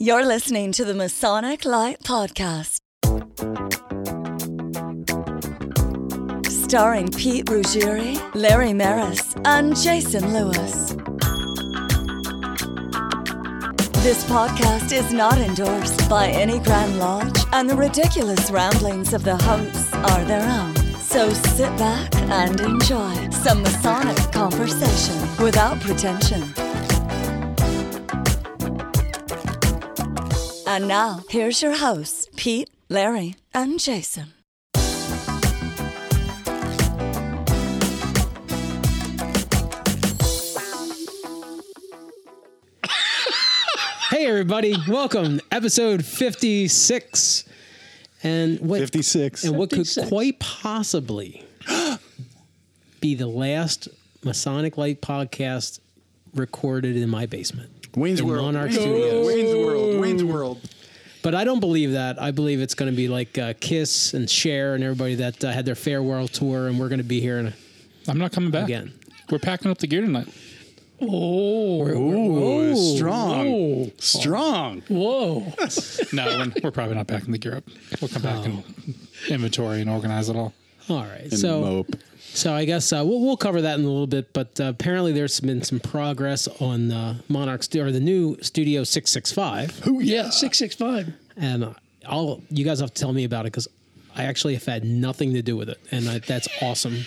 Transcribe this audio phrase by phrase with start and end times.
[0.00, 2.82] You're listening to the Masonic Light Podcast.
[6.48, 10.90] Starring Pete Ruggieri, Larry Maris, and Jason Lewis.
[14.04, 19.36] This podcast is not endorsed by any Grand Lodge, and the ridiculous ramblings of the
[19.36, 20.76] hosts are their own.
[21.00, 26.44] So sit back and enjoy some Masonic conversation without pretension.
[30.70, 34.34] And now, here's your hosts, Pete, Larry, and Jason.
[44.10, 47.44] Hey everybody, welcome episode 56.
[48.22, 49.44] And what 56.
[49.44, 49.94] and what 56.
[49.94, 51.46] could quite possibly
[53.00, 53.88] be the last
[54.22, 55.80] Masonic Light podcast
[56.34, 57.77] recorded in my basement.
[57.96, 58.44] Wayne's World.
[58.46, 59.26] Monarch Wayne's Studios.
[59.26, 60.00] Wayne's World.
[60.00, 60.60] Wayne's World.
[61.22, 62.20] But I don't believe that.
[62.22, 65.50] I believe it's going to be like uh, Kiss and Cher and everybody that uh,
[65.50, 67.52] had their farewell tour, and we're going to be here in a,
[68.06, 68.64] I'm not coming back.
[68.64, 68.92] again.
[69.30, 70.28] We're packing up the gear tonight.
[71.00, 73.92] Oh, Ooh, strong.
[73.98, 74.82] Strong.
[74.88, 75.52] whoa.
[76.12, 77.64] No, we're, we're probably not packing the gear up.
[78.00, 78.64] We'll come back and
[79.28, 80.54] inventory and organize it all.
[80.90, 81.22] All right.
[81.22, 81.96] And so mope.
[82.18, 85.12] So I guess uh, we'll, we'll cover that in a little bit, but uh, apparently
[85.12, 91.14] there's been some progress on uh, Monarch stu- or the new Studio 665, Yeah, 665.
[91.36, 91.72] and uh,
[92.06, 93.66] I'll you guys have to tell me about it because
[94.14, 96.98] I actually have had nothing to do with it, and I, that's awesome.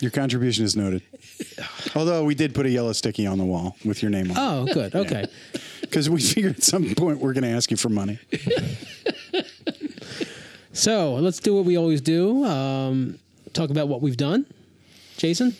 [0.00, 1.02] Your contribution is noted.
[1.94, 4.72] Although we did put a yellow sticky on the wall with your name on Oh,
[4.72, 4.94] good.
[4.94, 5.26] Okay.
[5.82, 8.18] Because we figured at some point we're going to ask you for money.
[10.82, 12.44] So let's do what we always do.
[12.44, 13.20] Um,
[13.52, 14.46] talk about what we've done.
[15.16, 15.54] Jason,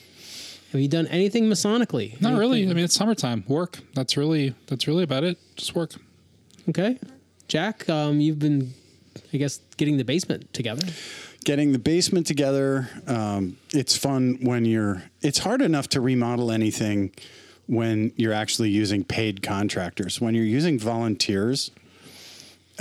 [0.73, 2.21] have you done anything Masonically?
[2.21, 2.65] Not really.
[2.69, 3.45] I mean, it's summertime.
[3.47, 3.79] Work.
[3.95, 5.39] That's really that's really about it.
[5.55, 5.93] Just work.
[6.69, 6.99] Okay.
[7.47, 8.75] Jack, um, you've been,
[9.33, 10.85] I guess, getting the basement together.
[11.45, 17.13] Getting the basement together, um, it's fun when you're, it's hard enough to remodel anything
[17.67, 20.21] when you're actually using paid contractors.
[20.21, 21.71] When you're using volunteers,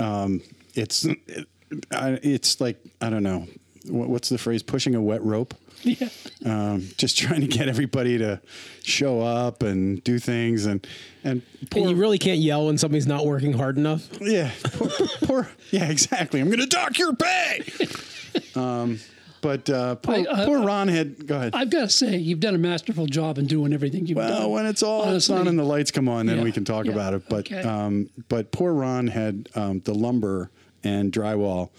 [0.00, 0.42] um,
[0.74, 1.46] it's, it,
[1.90, 3.46] I, it's like, I don't know,
[3.88, 4.62] what, what's the phrase?
[4.62, 5.54] Pushing a wet rope.
[5.84, 6.10] Yeah.
[6.46, 8.40] um, just trying to get everybody to
[8.84, 10.86] show up and do things and
[11.24, 14.08] and poor, And you really can't yell when somebody's not working hard enough.
[14.20, 14.88] yeah poor,
[15.24, 17.64] poor yeah exactly I'm gonna dock your pay
[18.54, 19.00] um,
[19.40, 22.38] but uh, poor, I- I- poor Ron had go ahead I've got to say, you've
[22.38, 24.30] done a masterful job in doing everything you've done.
[24.30, 25.36] well when it's all Honestly.
[25.36, 27.50] on and the lights come on then Yeah, we can talk yeah, about it but
[27.50, 27.62] okay.
[27.62, 30.48] um, but poor Ron had um, the lumber
[30.84, 31.70] and drywall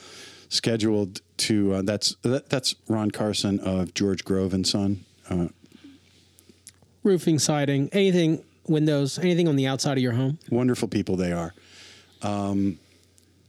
[0.49, 5.47] scheduled to uh, that's that, that's Ron Carson of George Grove and Son uh,
[7.03, 10.39] roofing, siding, anything, windows, anything on the outside of your home.
[10.49, 11.53] wonderful people they are.
[12.21, 12.79] Um,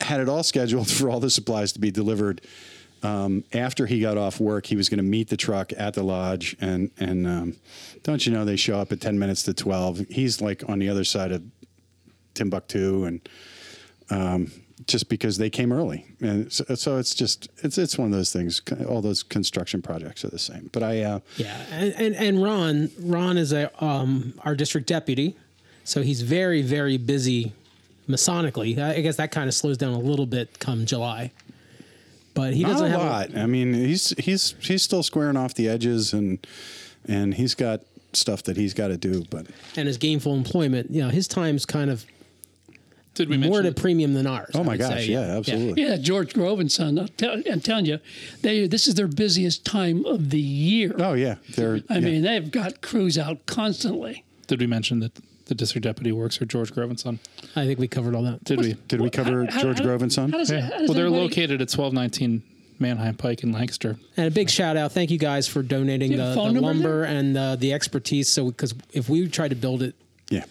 [0.00, 2.40] had it all scheduled for all the supplies to be delivered.
[3.02, 6.02] Um, after he got off work, he was going to meet the truck at the
[6.02, 7.56] lodge, and and um,
[8.02, 9.98] don't you know they show up at ten minutes to twelve.
[10.08, 11.42] He's like on the other side of
[12.32, 13.28] Timbuktu, and
[14.08, 14.50] um,
[14.86, 18.32] just because they came early, and so, so it's just it's it's one of those
[18.32, 18.60] things.
[18.88, 20.70] All those construction projects are the same.
[20.72, 25.36] But I uh, Yeah, and and, and Ron, Ron is a um, our district deputy,
[25.84, 27.52] so he's very very busy
[28.08, 28.78] masonically.
[28.78, 31.32] I guess that kind of slows down a little bit come July,
[32.34, 33.36] but he doesn't a have lot.
[33.36, 36.44] I mean, he's he's he's still squaring off the edges, and
[37.06, 37.80] and he's got
[38.12, 39.24] stuff that he's got to do.
[39.30, 39.46] But
[39.76, 40.90] and his gainful employment.
[40.90, 42.04] You know, his time's kind of
[43.14, 43.66] Did we more mention?
[43.66, 44.50] at a premium than ours.
[44.54, 45.06] oh I my gosh, say.
[45.06, 45.82] yeah, absolutely.
[45.82, 46.98] Yeah, George Grove and Son.
[46.98, 47.98] I'll tell, I'm telling you,
[48.42, 50.94] they this is their busiest time of the year.
[50.98, 51.80] Oh yeah, they're.
[51.88, 52.00] I yeah.
[52.00, 54.24] mean, they've got crews out constantly.
[54.46, 55.12] Did we mention that
[55.46, 57.18] the district deputy works for George Grove and Son?
[57.54, 58.42] I think we covered all that.
[58.44, 58.74] Did we?
[58.88, 60.30] did we cover How- George how- Grove and Son?
[60.30, 60.68] Does, Yeah.
[60.70, 62.42] Well, they're anybody- located at 1219
[62.80, 63.96] Manheim Pike in Lancaster.
[64.16, 66.40] And a big shout out, thank you guys for donating Do you have the, the
[66.40, 68.28] phone number lumber and uh, the expertise.
[68.28, 69.94] So, because if we tried to build it,
[70.30, 70.44] Yeah.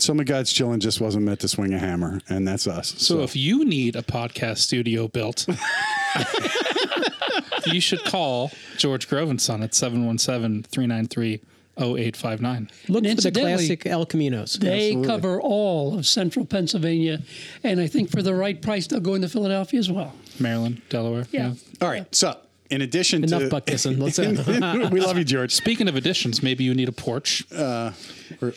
[0.00, 2.94] Some of God's children just wasn't meant to swing a hammer, and that's us.
[2.98, 5.46] So, if you need a podcast studio built,
[7.66, 11.40] you should call George Grove and Son at 717 393
[11.78, 12.70] 0859.
[12.88, 14.58] look And for the classic El Caminos.
[14.58, 15.08] They Absolutely.
[15.08, 17.20] cover all of central Pennsylvania,
[17.64, 20.14] and I think for the right price, they'll go into Philadelphia as well.
[20.38, 21.26] Maryland, Delaware.
[21.30, 21.54] Yeah.
[21.80, 22.12] all right.
[22.14, 22.36] So
[22.70, 23.98] in addition Enough to butt kissing.
[23.98, 27.44] Let's uh, we love you, George, Speaking of additions, maybe you need a porch.
[27.52, 27.94] or,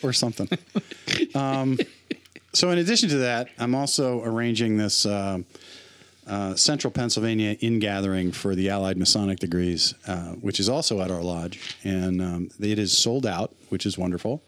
[0.02, 0.48] or something.
[1.34, 1.78] um,
[2.52, 5.06] so in addition to that, I'm also arranging this.
[5.06, 5.46] um
[6.26, 11.10] uh, Central Pennsylvania in gathering for the Allied Masonic degrees, uh, which is also at
[11.10, 14.42] our lodge, and um, it is sold out, which is wonderful.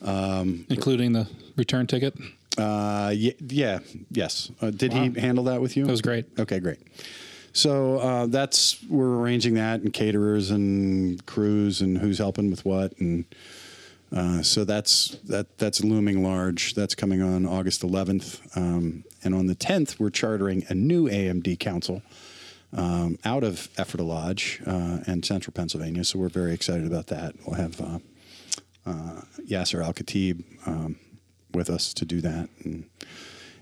[0.00, 1.26] including the
[1.56, 2.14] return ticket.
[2.56, 4.50] Uh, y- yeah, yes.
[4.60, 5.84] Uh, did he handle that with you?
[5.84, 6.26] That was great.
[6.38, 6.78] Okay, great.
[7.54, 12.98] So uh, that's we're arranging that and caterers and crews and who's helping with what
[12.98, 13.24] and
[14.14, 16.74] uh, so that's that that's looming large.
[16.74, 21.58] That's coming on August 11th, um, and on the 10th we're chartering a new AMD
[21.58, 22.02] council
[22.72, 26.04] um, out of Ephrata Lodge uh, and Central Pennsylvania.
[26.04, 27.34] So we're very excited about that.
[27.44, 27.98] We'll have uh,
[28.86, 30.96] uh, Yasser Al Khatib um,
[31.52, 32.48] with us to do that.
[32.62, 32.88] And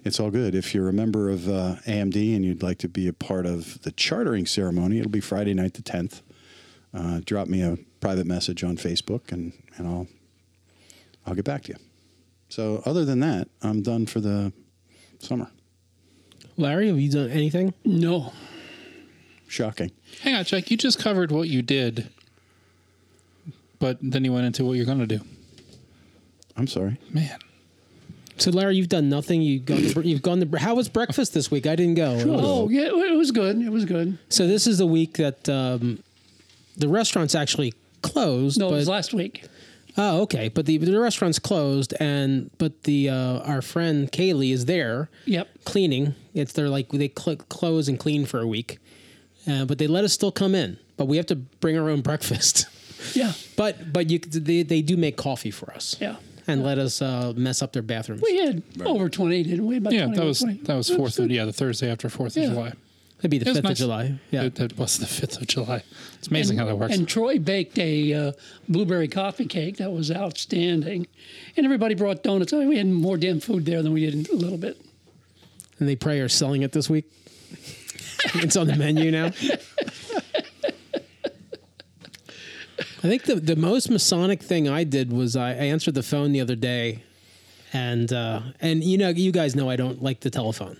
[0.04, 0.54] it's all good.
[0.54, 3.80] If you're a member of uh, AMD and you'd like to be a part of
[3.82, 6.22] the chartering ceremony, it'll be Friday night the 10th.
[6.92, 10.06] Uh, drop me a private message on Facebook and, and I'll
[11.26, 11.78] I'll get back to you.
[12.48, 14.52] So other than that, I'm done for the
[15.20, 15.50] summer.
[16.56, 17.72] Larry, have you done anything?
[17.84, 18.32] No.
[19.46, 19.90] Shocking.
[20.22, 20.70] Hang on, Jack.
[20.70, 22.08] You just covered what you did,
[23.78, 25.20] but then you went into what you're going to do.
[26.56, 26.98] I'm sorry.
[27.10, 27.38] Man,
[28.42, 29.40] So, Larry, you've done nothing.
[29.40, 29.82] You've gone.
[29.82, 30.58] To, you've gone to.
[30.58, 31.64] How was breakfast this week?
[31.64, 32.18] I didn't go.
[32.26, 33.62] Oh, yeah, it was good.
[33.62, 34.18] It was good.
[34.30, 36.02] So this is the week that um,
[36.76, 37.72] the restaurant's actually
[38.02, 38.58] closed.
[38.58, 39.44] No, but, it was last week.
[39.96, 40.48] Oh, okay.
[40.48, 45.48] But the the restaurant's closed, and but the uh, our friend Kaylee is there Yep.
[45.64, 46.16] cleaning.
[46.34, 48.78] It's they're like they cl- close and clean for a week,
[49.46, 50.78] uh, but they let us still come in.
[50.96, 52.66] But we have to bring our own breakfast.
[53.14, 53.34] Yeah.
[53.56, 55.96] but but you they they do make coffee for us.
[56.00, 56.16] Yeah.
[56.48, 58.20] And let us uh, mess up their bathrooms.
[58.22, 59.76] We had over 20, didn't we?
[59.76, 60.58] About yeah, 20, that was 20.
[60.62, 61.18] that was fourth.
[61.18, 62.44] Of, yeah, the Thursday after Fourth Yeah.
[62.44, 62.72] of July.
[63.20, 63.72] It'd be the It was fifth nice.
[63.72, 64.18] of July.
[64.32, 64.42] Yeah.
[64.42, 65.84] It, it was the fifth of July.
[66.18, 66.96] It's amazing how that works.
[66.96, 68.32] And Troy baked a uh,
[68.68, 71.06] blueberry coffee cake that was outstanding.
[71.56, 72.52] And everybody brought donuts.
[72.52, 74.76] I mean, we had more damn food there than we did in a little bit.
[75.78, 77.04] and they probably are selling it this week.
[78.34, 79.30] it's on the menu now.
[83.04, 86.30] I think the the most Masonic thing I did was I, I answered the phone
[86.30, 87.02] the other day,
[87.72, 90.76] and uh, and you know you guys know I don't like the telephone,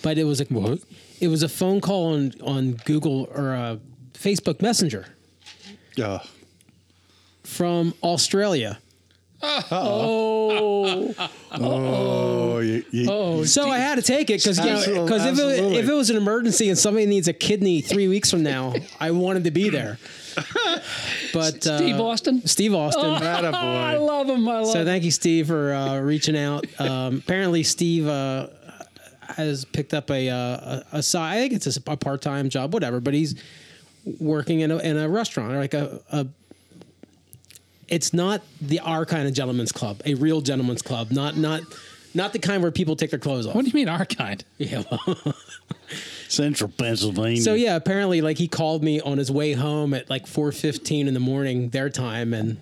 [0.00, 0.80] but it was a What?
[1.20, 3.76] It was a phone call on on Google or uh,
[4.12, 5.06] Facebook Messenger
[6.00, 6.24] Ugh.
[7.42, 8.78] from Australia.
[9.42, 11.14] Oh,
[11.52, 15.42] Oh, you, you, oh, So I had to take it because you because if it,
[15.42, 15.78] absolutely.
[15.78, 19.10] if it was an emergency and somebody needs a kidney three weeks from now, I
[19.10, 19.98] wanted to be there.
[21.32, 22.46] But uh, Steve Austin.
[22.46, 23.04] Steve Austin.
[23.22, 24.48] Atta I love him.
[24.48, 26.66] I love So thank you, Steve, for uh, reaching out.
[26.80, 28.48] Um, apparently, Steve uh,
[29.28, 31.36] has picked up a, uh, a, a side.
[31.36, 33.00] I think it's a, a part time job, whatever.
[33.00, 33.40] But he's
[34.18, 36.26] working in a, in a restaurant, like a, a.
[37.88, 41.62] It's not the our kind of gentleman's club, a real gentleman's club, not not
[42.14, 43.54] not the kind where people take their clothes off.
[43.54, 44.44] what do you mean our kind?
[44.58, 45.34] Yeah, well.
[46.30, 47.42] Central Pennsylvania.
[47.42, 51.08] So yeah, apparently, like he called me on his way home at like four fifteen
[51.08, 52.56] in the morning their time, and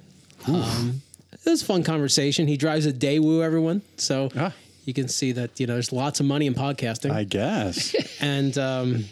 [0.47, 2.49] um, it was a fun conversation.
[2.49, 4.53] He drives a Daewoo, everyone, so Ah.
[4.85, 7.95] you can see that you know there's lots of money in podcasting, I guess.
[8.21, 9.05] and um,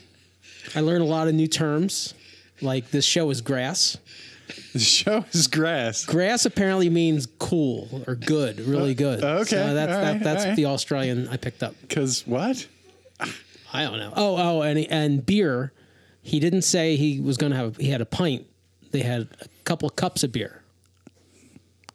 [0.74, 2.14] I learned a lot of new terms.
[2.62, 3.98] Like this show is grass.
[4.72, 6.04] the show is grass.
[6.06, 9.22] Grass apparently means cool or good, really good.
[9.22, 10.56] Uh, okay, so that's that, right, that's right.
[10.56, 11.74] the Australian I picked up.
[11.82, 12.66] Because what?
[13.72, 14.12] I don't know.
[14.16, 15.72] Oh, oh, and and beer.
[16.22, 17.76] He didn't say he was going to have.
[17.76, 18.46] He had a pint.
[18.90, 20.62] They had a couple of cups of beer.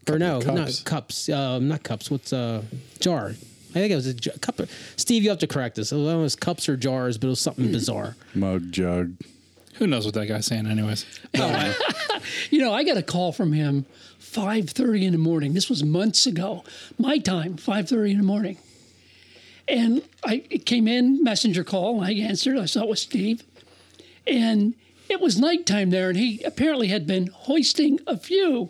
[0.09, 0.79] or no, of not cups.
[0.83, 1.29] cups.
[1.29, 2.09] Um, not cups.
[2.11, 2.61] What's uh
[2.99, 3.29] jar?
[3.71, 4.59] I think it was a j- cup.
[4.59, 5.93] Of, Steve, you have to correct us.
[5.93, 8.15] I don't know if it was cups or jars, but it was something bizarre.
[8.35, 9.15] Mug jug.
[9.75, 11.05] Who knows what that guy's saying, anyways?
[12.51, 13.85] You know, I got a call from him
[14.19, 15.53] 5:30 in the morning.
[15.53, 16.63] This was months ago.
[16.99, 18.57] My time, 5:30 in the morning.
[19.71, 22.57] And I it came in, messenger call, and I answered.
[22.57, 23.41] I saw it was Steve.
[24.27, 24.75] And
[25.09, 28.69] it was nighttime there, and he apparently had been hoisting a few.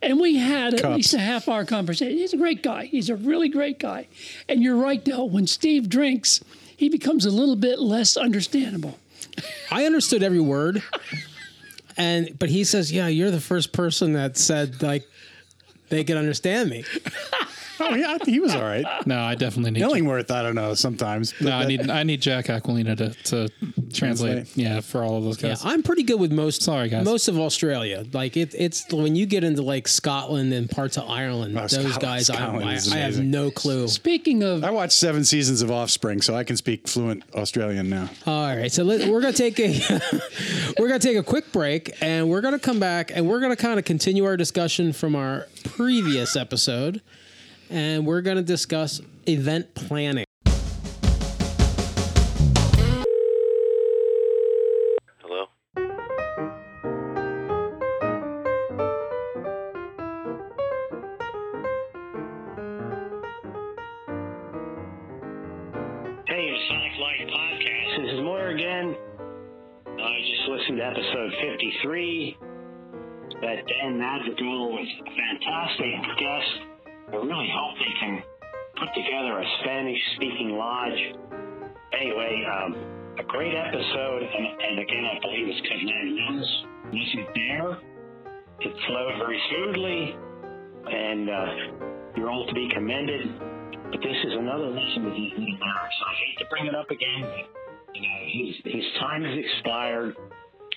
[0.00, 0.96] And we had at Cups.
[0.96, 2.16] least a half hour conversation.
[2.16, 2.86] He's a great guy.
[2.86, 4.08] He's a really great guy.
[4.48, 5.24] And you're right, though.
[5.24, 6.40] When Steve drinks,
[6.76, 8.98] he becomes a little bit less understandable.
[9.70, 10.82] I understood every word,
[11.96, 15.06] and but he says, "Yeah, you're the first person that said like
[15.90, 16.84] they could understand me."
[17.84, 18.84] Oh yeah, he was all right.
[19.06, 19.82] No, I definitely need.
[19.82, 20.74] Illingworth, I don't know.
[20.74, 21.34] Sometimes.
[21.40, 21.90] no, I need.
[21.90, 23.48] I need Jack Aquilina to, to
[23.92, 23.92] translate.
[24.46, 24.56] Translate.
[24.56, 25.64] Yeah, for all of those Yeah, guys.
[25.64, 26.62] I'm pretty good with most.
[26.62, 27.04] Sorry, guys.
[27.04, 31.08] Most of Australia, like it, it's when you get into like Scotland and parts of
[31.08, 33.30] Ireland, Oh, those Scotland- guys, I, Scotland I, is I have amazing.
[33.30, 33.88] no clue.
[33.88, 38.08] Speaking of I watched seven seasons of Offspring, so I can speak fluent Australian now.
[38.26, 39.72] All right, so let, we're gonna take a
[40.78, 43.78] we're gonna take a quick break, and we're gonna come back, and we're gonna kind
[43.78, 47.00] of continue our discussion from our previous episode,
[47.72, 50.26] and we're gonna discuss event planning.
[55.22, 55.46] Hello?
[66.26, 68.02] Hey, Sonic Light Podcast.
[68.02, 68.96] This is Moyer again.
[69.86, 72.36] I just listened to episode 53.
[73.40, 76.71] That Dan Madrigal was a fantastic guest.
[77.12, 78.22] I really hope they can
[78.80, 80.96] put together a Spanish speaking lodge.
[81.92, 82.72] Anyway, um,
[83.20, 86.50] a great episode, and, and again, I believe it's because Larry Mills
[86.88, 87.70] wasn't there.
[88.64, 90.16] It flowed very smoothly,
[90.88, 93.28] and uh, you're all to be commended.
[93.92, 95.98] But this is another lesson with these little barracks.
[96.00, 97.28] I hate to bring it up again,
[97.92, 100.16] you know, he's, his time has expired.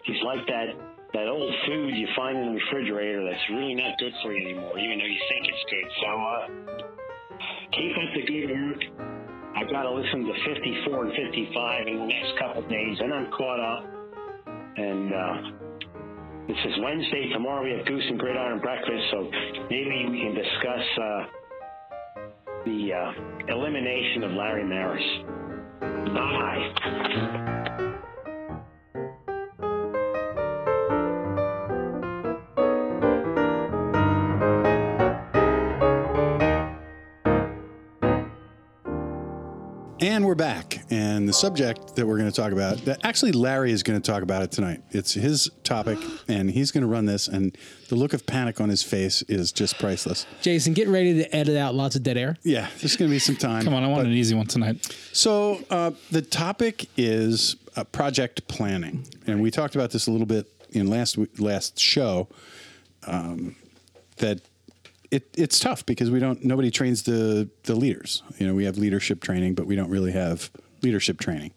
[0.04, 4.12] He's like that that old food you find in the refrigerator that's really not good
[4.22, 5.88] for you anymore, even though you think it's good.
[6.04, 6.44] So uh,
[7.72, 8.82] keep up the good work.
[9.56, 13.14] I've got to listen to 54 and 55 in the next couple of days, and
[13.14, 13.86] I'm caught up.
[14.76, 15.36] And uh,
[16.48, 17.32] this is Wednesday.
[17.32, 19.32] Tomorrow we have Goose and Gridiron breakfast, so
[19.72, 21.24] maybe we can discuss uh,
[22.66, 25.08] the uh, elimination of Larry Maris.
[26.12, 27.62] Bye.
[40.36, 40.80] We're back.
[40.90, 44.12] And the subject that we're going to talk about, that actually Larry is going to
[44.12, 44.82] talk about it tonight.
[44.92, 47.30] It's his topic, and he's going to run this.
[47.30, 50.26] And the look of panic on his face is just priceless.
[50.42, 52.36] Jason, get ready to edit out lots of dead air.
[52.44, 53.64] Yeah, there's going to be some time.
[53.64, 54.86] Come on, I want an easy one tonight.
[55.14, 60.28] So uh, the topic is uh, project planning, and we talked about this a little
[60.28, 62.28] bit in last last show.
[63.08, 63.56] Um,
[64.18, 64.42] that
[65.12, 68.24] it, it's tough because we don't nobody trains the the leaders.
[68.38, 70.50] You know, we have leadership training, but we don't really have
[70.82, 71.52] leadership training.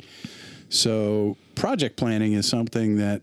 [0.69, 3.23] So project planning is something that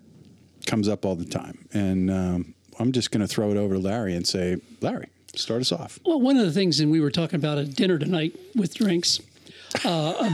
[0.66, 3.80] comes up all the time, and um, I'm just going to throw it over to
[3.80, 6.00] Larry and say, Larry, start us off.
[6.06, 9.20] Well, one of the things, and we were talking about at dinner tonight with drinks,
[9.84, 10.14] uh,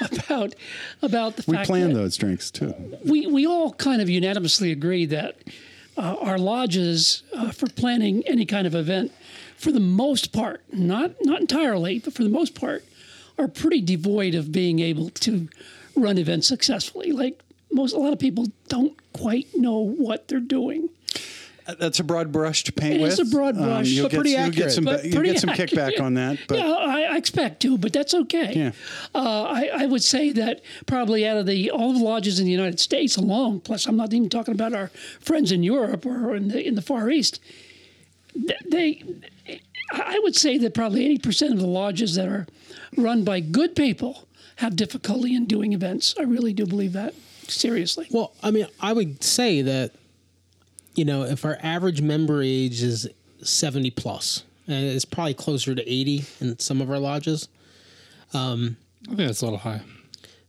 [0.00, 0.54] about, about
[1.02, 2.74] about the We fact those drinks too.
[3.04, 5.38] we we all kind of unanimously agree that
[6.00, 9.12] uh, our lodges uh, for planning any kind of event,
[9.56, 12.84] for the most part, not not entirely, but for the most part,
[13.38, 15.48] are pretty devoid of being able to
[15.94, 17.12] run events successfully.
[17.12, 20.88] Like most, a lot of people don't quite know what they're doing.
[21.78, 23.12] That's a broad brush to paint It with.
[23.12, 24.56] is a broad Um, brush, you'll but get, pretty you'll accurate.
[24.56, 25.70] Get some, But you'll pretty get some accurate.
[25.70, 26.38] kickback on that.
[26.48, 28.52] But yeah, I, I expect to, but that's okay.
[28.54, 28.72] Yeah.
[29.14, 32.50] Uh, I, I would say that probably out of the all the lodges in the
[32.52, 34.88] United States alone, plus I'm not even talking about our
[35.20, 37.40] friends in Europe or in the in the Far East.
[38.70, 39.02] They,
[39.92, 42.46] I would say that probably 80% of the lodges that are
[42.96, 46.14] run by good people have difficulty in doing events.
[46.18, 47.14] I really do believe that
[47.48, 48.06] seriously.
[48.10, 49.92] Well, I mean, I would say that,
[51.00, 53.08] you know, if our average member age is
[53.42, 57.48] 70 plus, and it's probably closer to 80 in some of our lodges.
[58.34, 59.80] Um, I think that's a little high.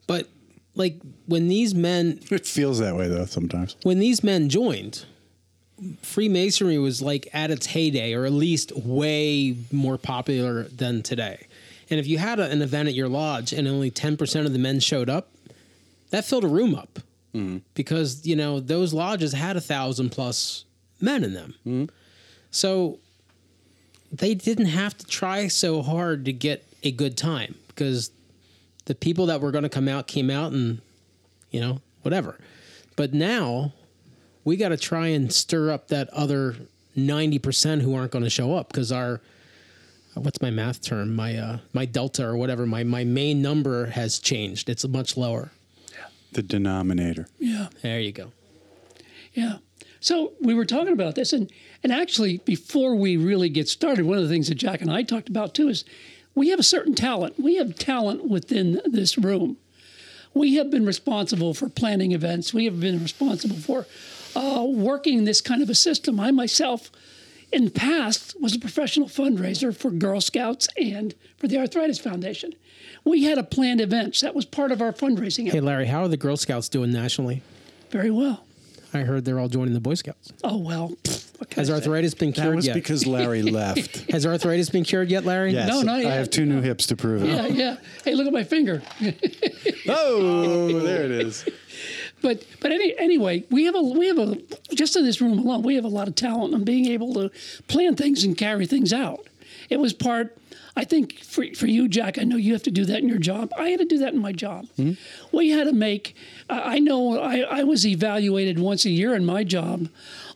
[0.07, 0.27] But
[0.75, 3.77] like when these men it feels that way though sometimes.
[3.83, 5.05] when these men joined,
[6.01, 11.47] Freemasonry was like at its heyday, or at least way more popular than today.
[11.89, 14.59] And if you had a, an event at your lodge and only 10% of the
[14.59, 15.29] men showed up,
[16.09, 16.99] that filled a room up
[17.73, 20.65] because, you know, those lodges had a thousand plus
[20.99, 21.89] men in them.
[22.51, 22.99] So
[24.11, 28.11] they didn't have to try so hard to get a good time because
[28.85, 30.81] the people that were going to come out came out and,
[31.51, 32.37] you know, whatever.
[32.95, 33.71] But now
[34.43, 36.55] we got to try and stir up that other
[36.97, 39.21] 90% who aren't going to show up because our
[40.15, 41.15] what's my math term?
[41.15, 44.69] My uh my delta or whatever my my main number has changed.
[44.69, 45.51] It's much lower
[46.31, 47.27] The denominator.
[47.39, 47.67] Yeah.
[47.81, 48.31] there you go
[49.33, 49.57] Yeah.
[49.99, 51.51] So we were talking about this, and
[51.83, 55.03] and actually, before we really get started, one of the things that Jack and I
[55.03, 55.85] talked about too is
[56.33, 57.39] we have a certain talent.
[57.39, 59.57] We have talent within this room.
[60.33, 62.53] We have been responsible for planning events.
[62.53, 63.85] We have been responsible for
[64.35, 66.19] uh, working this kind of a system.
[66.19, 66.89] I myself,
[67.51, 72.53] in the past, was a professional fundraiser for Girl Scouts and for the Arthritis Foundation.
[73.03, 74.21] We had a planned events.
[74.21, 75.49] That was part of our fundraising.
[75.51, 77.41] hey larry how are the girl scouts doing nationally
[77.89, 78.43] Very well.
[78.93, 80.89] i heard they're all joining the boy scouts Oh well.
[81.03, 81.75] pfft, what can has I say?
[81.77, 84.09] arthritis been That cured was yet because Larry left.
[84.11, 86.11] has arthritis been cured yet larry Yes, No, not yet.
[86.11, 87.29] I have two new hips to prove it.
[87.29, 87.75] Yeah, yeah.
[88.05, 88.81] Hey, look at my finger.
[89.87, 91.43] Oh, there it is.
[92.21, 94.37] But but any, anyway, we have a we have a
[94.75, 97.31] just in this room alone, we have a lot of talent on being able to
[97.67, 99.25] plan things and carry things out.
[99.71, 100.37] It was part.
[100.75, 103.17] I think for for you, Jack, I know you have to do that in your
[103.17, 103.51] job.
[103.57, 104.67] I had to do that in my job.
[104.77, 105.35] Mm-hmm.
[105.35, 106.15] We had to make.
[106.49, 109.87] I I know I, I was evaluated once a year in my job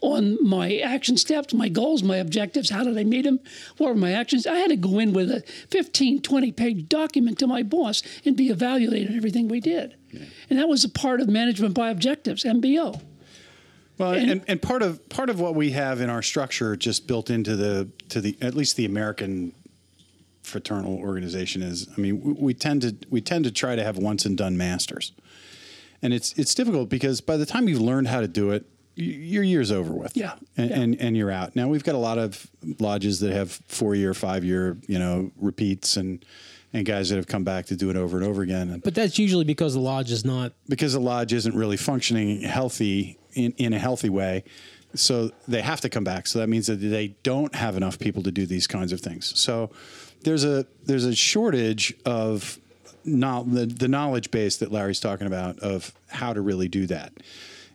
[0.01, 2.69] on my action steps, my goals, my objectives.
[2.69, 3.39] How did I meet them?
[3.77, 4.47] What were my actions?
[4.47, 8.37] I had to go in with a 15, 20 page document to my boss and
[8.37, 9.95] be evaluated on everything we did.
[10.49, 13.01] And that was a part of management by objectives, MBO.
[13.97, 17.29] Well, And- and, part of part of what we have in our structure, just built
[17.29, 19.53] into the to the at least the American
[20.43, 23.97] fraternal organization is, I mean, we, we tend to we tend to try to have
[23.97, 25.11] once and done masters,
[26.01, 29.43] and it's it's difficult because by the time you've learned how to do it, your
[29.43, 30.15] year's over with.
[30.15, 30.79] Yeah, and, yeah.
[30.81, 31.55] and and you're out.
[31.55, 32.47] Now we've got a lot of
[32.79, 36.23] lodges that have four year, five year, you know, repeats and.
[36.73, 39.17] And guys that have come back to do it over and over again, But that's
[39.17, 40.51] usually because the lodge is not.
[40.67, 44.43] because the lodge isn't really functioning healthy in, in a healthy way.
[44.95, 46.27] So they have to come back.
[46.27, 49.37] So that means that they don't have enough people to do these kinds of things.
[49.39, 49.69] So
[50.23, 52.57] there's a there's a shortage of
[53.03, 57.11] no, the, the knowledge base that Larry's talking about of how to really do that.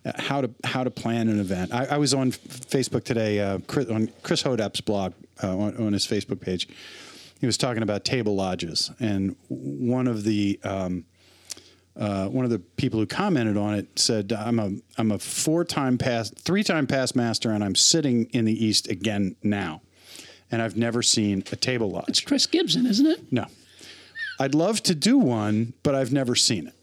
[0.04, 1.74] Uh, How to how to plan an event.
[1.74, 5.12] I, I was on Facebook today, uh, Chris, on Chris Hodapp's blog
[5.42, 6.66] uh, on, on his Facebook page.
[7.38, 11.04] He was talking about table lodges, and one of the um,
[12.00, 15.64] uh, one of the people who commented on it said, "I'm a I'm a four
[15.66, 19.82] time past three time past master, and I'm sitting in the East again now,
[20.50, 22.08] and I've never seen a table lot.
[22.08, 22.20] It's.
[22.20, 23.30] Chris Gibson, isn't it?
[23.30, 23.44] No,
[24.38, 26.74] I'd love to do one, but I've never seen it.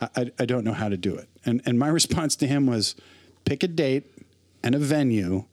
[0.00, 1.28] I, I, I don't know how to do it.
[1.44, 2.96] And and my response to him was,
[3.44, 4.10] pick a date
[4.62, 5.44] and a venue,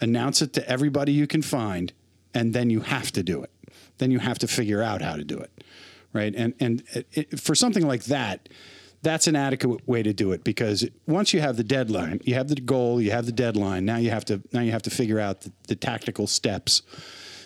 [0.00, 1.92] announce it to everybody you can find,
[2.32, 3.50] and then you have to do it.
[3.98, 5.50] Then you have to figure out how to do it,
[6.12, 6.34] right?
[6.34, 8.48] And and it, for something like that,
[9.02, 12.48] that's an adequate way to do it because once you have the deadline, you have
[12.48, 13.84] the goal, you have the deadline.
[13.84, 16.82] Now you have to now you have to figure out the, the tactical steps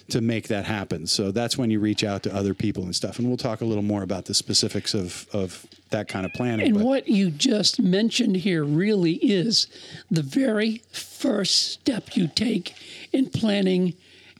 [0.08, 1.06] to make that happen.
[1.06, 3.18] So that's when you reach out to other people and stuff.
[3.18, 6.66] And we'll talk a little more about the specifics of of that kind of planning.
[6.66, 9.66] And but- what you just mentioned here really is
[10.10, 12.74] the very first step you take
[13.12, 13.94] in planning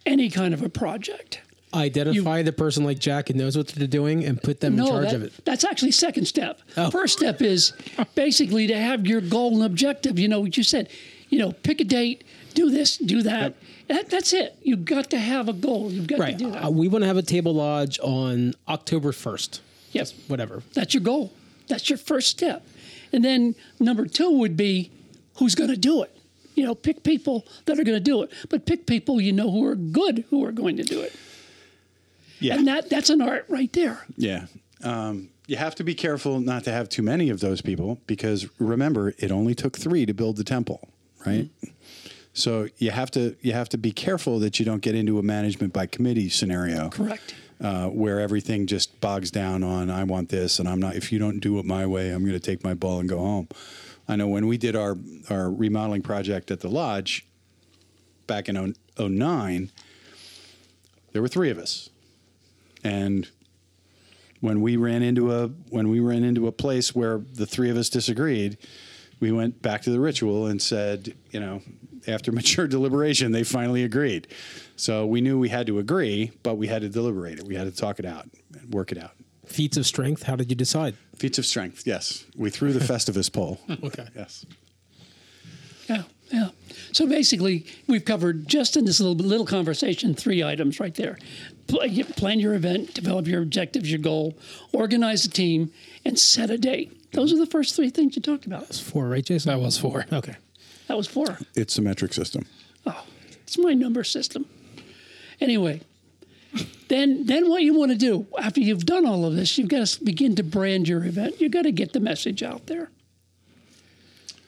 [0.04, 1.40] any kind of a project.
[1.74, 5.06] Identify the person like Jack who knows what they're doing and put them in charge
[5.10, 5.32] that- of it.
[5.44, 6.60] that's actually second step.
[6.76, 6.90] Oh.
[6.90, 7.72] First step is
[8.14, 10.18] basically to have your goal and objective.
[10.18, 10.88] You know what you said.
[11.28, 12.22] You know, pick a date,
[12.54, 13.54] do this, do that.
[13.88, 14.56] That that's it.
[14.62, 15.90] You've got to have a goal.
[15.92, 16.38] You've got Right.
[16.38, 16.64] to do that.
[16.66, 19.60] Uh, we want to have a table lodge on October 1st.
[19.92, 20.12] Yes.
[20.28, 20.62] Whatever.
[20.74, 21.32] That's your goal.
[21.68, 22.64] That's your first step.
[23.12, 24.90] And then number two would be
[25.36, 26.12] who's going to do it.
[26.54, 29.50] You know, pick people that are going to do it, but pick people you know
[29.50, 31.12] who are good who are going to do it.
[32.40, 32.54] Yeah.
[32.56, 34.04] And that that's an art right there.
[34.16, 34.46] Yeah.
[34.82, 38.48] Um, you have to be careful not to have too many of those people because
[38.58, 40.88] remember, it only took three to build the temple,
[41.24, 41.48] right?
[42.32, 45.22] So you have to you have to be careful that you don't get into a
[45.22, 47.34] management by committee scenario, Correct.
[47.60, 50.96] uh, where everything just bogs down on I want this and I'm not.
[50.96, 53.18] If you don't do it my way, I'm going to take my ball and go
[53.18, 53.48] home.
[54.08, 54.96] I know when we did our
[55.30, 57.26] our remodeling project at the lodge
[58.26, 59.70] back in 09,
[61.12, 61.88] there were three of us,
[62.86, 63.28] and
[64.40, 67.76] when we ran into a when we ran into a place where the three of
[67.76, 68.58] us disagreed,
[69.18, 71.62] we went back to the ritual and said, you know,
[72.06, 74.28] after mature deliberation, they finally agreed.
[74.76, 77.46] So we knew we had to agree, but we had to deliberate it.
[77.46, 79.12] We had to talk it out, and work it out.
[79.46, 80.22] Feats of strength.
[80.24, 80.94] How did you decide?
[81.16, 82.24] Feats of strength, yes.
[82.36, 83.58] We threw the Festivus pole.
[83.82, 84.06] Okay.
[84.14, 84.44] Yes.
[85.88, 86.48] Yeah, yeah.
[86.92, 91.22] So basically, we've covered just in this little little conversation three items right there: Pl-
[91.22, 94.36] you plan your event, develop your objectives, your goal,
[94.72, 95.72] organize a team,
[96.04, 97.12] and set a date.
[97.12, 98.74] Those are the first three things you talked about.
[98.74, 99.50] Four, right, Jason?
[99.50, 100.06] That was four.
[100.12, 100.36] Okay.
[100.88, 101.38] That was four.
[101.54, 102.46] It's a metric system.
[102.86, 103.04] Oh,
[103.42, 104.46] it's my number system.
[105.40, 105.80] Anyway,
[106.88, 109.86] then then what you want to do after you've done all of this, you've got
[109.86, 111.40] to begin to brand your event.
[111.40, 112.90] You've got to get the message out there.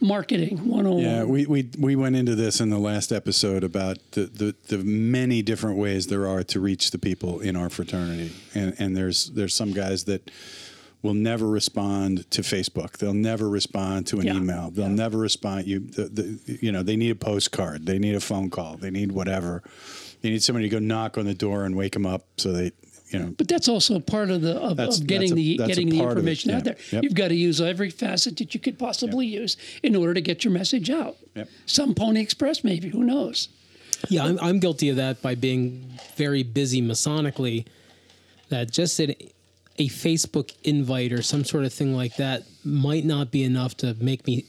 [0.01, 0.99] Marketing 101.
[1.03, 4.79] Yeah, we, we, we went into this in the last episode about the, the, the
[4.79, 8.33] many different ways there are to reach the people in our fraternity.
[8.55, 10.31] And, and there's, there's some guys that
[11.03, 12.99] will never respond to Facebook.
[12.99, 14.35] They'll never respond to an Yeah.
[14.37, 14.71] email.
[14.71, 15.67] They'll never respond.
[15.67, 17.87] You, the, the, you know, they need a postcard.
[17.87, 18.77] They need a phone call.
[18.77, 19.63] They need whatever.
[20.23, 22.73] They need somebody to go knock on the door and wake them up so they,
[23.11, 25.57] you know, But that's also part of the of, That's- of getting that's a- the
[25.59, 26.77] that's a getting the part of information out there.
[26.93, 27.03] Yep.
[27.05, 30.45] You've got to use every facet that you could possibly use in order to get
[30.45, 31.17] your message out.
[31.35, 31.49] Yep.
[31.67, 32.89] Some Pony Express, maybe.
[32.89, 33.49] Who knows?
[34.09, 37.65] Yeah, I'm, I'm guilty of that by being very busy masonically.
[38.51, 39.15] That just a,
[39.77, 43.95] a Facebook invite or some sort of thing like that might not be enough to
[44.01, 44.45] make me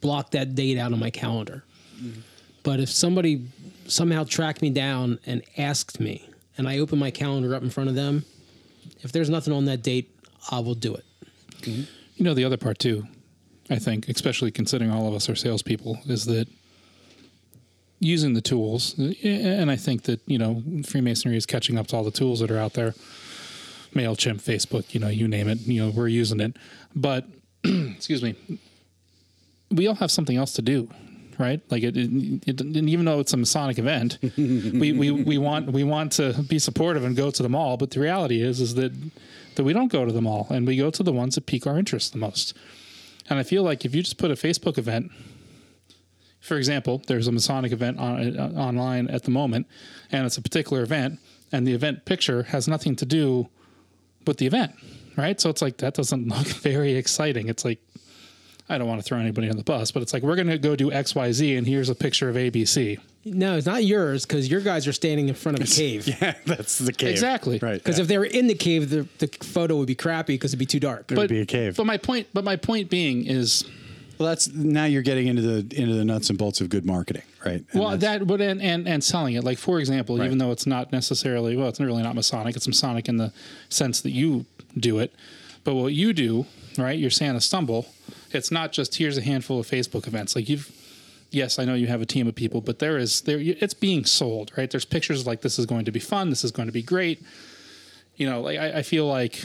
[0.00, 1.64] block that date out of my calendar.
[2.00, 2.20] Mm-hmm.
[2.62, 3.44] But if somebody
[3.86, 6.27] somehow tracked me down and asked me,
[6.58, 8.24] and I open my calendar up in front of them,
[9.00, 10.14] if there's nothing on that date,
[10.50, 11.04] I will do it.
[12.16, 13.06] You know, the other part too,
[13.70, 16.48] I think, especially considering all of us are salespeople, is that
[18.00, 22.04] using the tools, and I think that, you know, Freemasonry is catching up to all
[22.04, 22.94] the tools that are out there
[23.94, 26.56] MailChimp, Facebook, you know, you name it, you know, we're using it.
[26.94, 27.26] But,
[27.64, 28.34] excuse me,
[29.70, 30.88] we all have something else to do.
[31.38, 35.38] Right, like it, it, it, and even though it's a Masonic event, we, we, we
[35.38, 37.76] want we want to be supportive and go to the mall.
[37.76, 38.92] But the reality is, is that
[39.54, 41.66] that we don't go to the mall and we go to the ones that pique
[41.66, 42.54] our interest the most.
[43.28, 45.12] And I feel like if you just put a Facebook event,
[46.40, 49.66] for example, there's a Masonic event on, uh, online at the moment,
[50.10, 51.18] and it's a particular event,
[51.52, 53.48] and the event picture has nothing to do
[54.26, 54.72] with the event,
[55.16, 55.40] right?
[55.40, 57.48] So it's like that doesn't look very exciting.
[57.48, 57.80] It's like
[58.68, 60.58] I don't want to throw anybody on the bus, but it's like we're going to
[60.58, 62.98] go do X, Y, Z, and here's a picture of ABC.
[63.24, 66.06] No, it's not yours because your guys are standing in front of a cave.
[66.06, 67.10] Yeah, that's the cave.
[67.10, 67.58] Exactly.
[67.60, 67.82] Right.
[67.82, 70.58] Because if they were in the cave, the, the photo would be crappy because it'd
[70.58, 71.10] be too dark.
[71.10, 71.76] it would be a cave.
[71.76, 73.64] But my point, but my point being is,
[74.18, 77.22] well, that's now you're getting into the into the nuts and bolts of good marketing,
[77.46, 77.64] right?
[77.72, 79.44] And well, that would and, and and selling it.
[79.44, 80.26] Like for example, Right.
[80.26, 82.56] even though it's not necessarily well, it's really not Masonic.
[82.56, 83.32] It's Masonic in the
[83.68, 84.44] sense that you
[84.76, 85.14] do it,
[85.64, 86.98] but what you do, right?
[86.98, 87.86] You're Santa Stumble.
[88.32, 90.36] It's not just here's a handful of Facebook events.
[90.36, 90.70] Like you've,
[91.30, 93.38] yes, I know you have a team of people, but there is there.
[93.40, 94.70] It's being sold, right?
[94.70, 96.30] There's pictures like this is going to be fun.
[96.30, 97.22] This is going to be great.
[98.16, 99.44] You know, like I, I feel like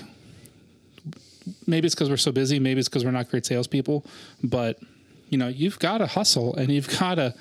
[1.67, 2.60] maybe it's because we're so busy.
[2.60, 4.06] Maybe it's because we're not great salespeople.
[4.43, 4.80] But
[5.30, 7.34] you know, you've got to hustle and you've got to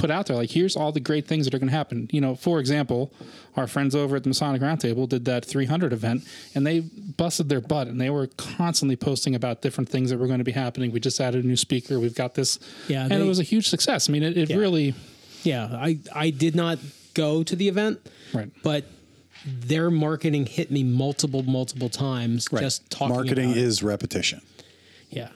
[0.00, 2.08] put out there like, here's all the great things that are going to happen.
[2.10, 3.12] You know, for example,
[3.56, 7.60] our friends over at the Masonic Roundtable did that 300 event, and they busted their
[7.60, 10.90] butt, and they were constantly posting about different things that were going to be happening.
[10.90, 12.00] We just added a new speaker.
[12.00, 12.58] We've got this,
[12.88, 14.08] Yeah, and it was a huge success.
[14.08, 14.56] I mean, it, it Yeah.
[14.56, 14.94] really.
[15.42, 16.78] Yeah, I, I did not
[17.14, 17.98] go to the event,
[18.32, 18.50] Right.
[18.62, 18.84] but
[19.44, 22.60] their marketing hit me multiple, multiple times right.
[22.62, 23.64] just talking marketing about it.
[23.64, 24.40] is repetition.
[25.10, 25.28] Yeah.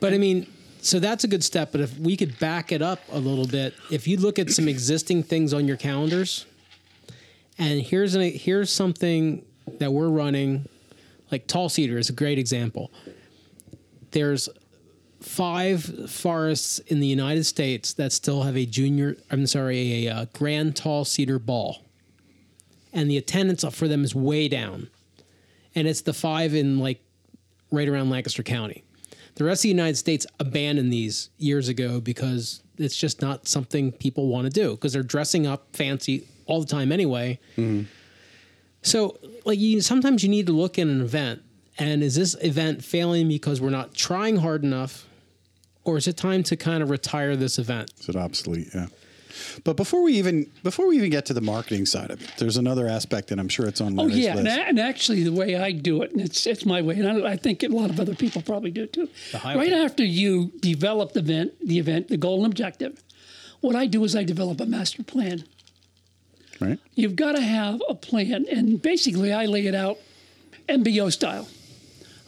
[0.00, 0.46] But I mean,
[0.84, 1.72] so that's a good step.
[1.72, 4.68] But if we could back it up a little bit, if you look at some
[4.68, 6.46] existing things on your calendars,
[7.58, 9.44] and here's an, here's something
[9.78, 10.68] that we're running,
[11.30, 12.92] like Tall Cedar is a great example.
[14.10, 14.48] There's
[15.20, 20.26] five forests in the United States that still have a junior, I'm sorry, a, uh
[20.34, 21.82] grand Tall Cedar ball,
[22.92, 24.90] and the attendance for them is way down,
[25.74, 27.00] and it's the five in like
[27.70, 28.83] right around Lancaster County.
[29.36, 33.92] The rest of the United States abandoned these years ago because it's just not something
[33.92, 37.38] people want to do because they're dressing up fancy all the time anyway.
[37.56, 37.84] Mm-hmm.
[38.82, 41.42] So, like, you sometimes you need to look at an event
[41.78, 45.06] and is this event failing because we're not trying hard enough,
[45.84, 47.92] or is it time to kind of retire this event?
[47.98, 48.68] Is it obsolete?
[48.74, 48.86] Yeah.
[49.64, 52.56] But before we even before we even get to the marketing side of it, there's
[52.56, 54.58] another aspect, and I'm sure it's on Oh Larry's yeah, and, list.
[54.58, 57.32] a- and actually, the way I do it, and it's it's my way, and I,
[57.32, 59.08] I think a lot of other people probably do too.
[59.44, 63.02] Right after you develop the event, the event, the goal and objective,
[63.60, 65.44] what I do is I develop a master plan.
[66.60, 66.78] right?
[66.94, 69.98] You've got to have a plan, and basically, I lay it out
[70.68, 71.48] MBO style.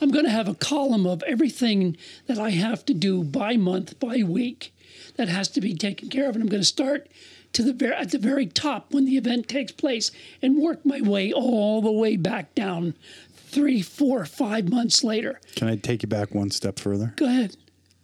[0.01, 3.99] I'm going to have a column of everything that I have to do by month,
[3.99, 4.75] by week,
[5.17, 7.09] that has to be taken care of, and I'm going to start
[7.53, 10.11] to the very at the very top when the event takes place,
[10.43, 12.95] and work my way all the way back down,
[13.35, 15.41] three, four, five months later.
[15.55, 17.15] Can I take you back one step further?
[17.17, 17.57] Go ahead.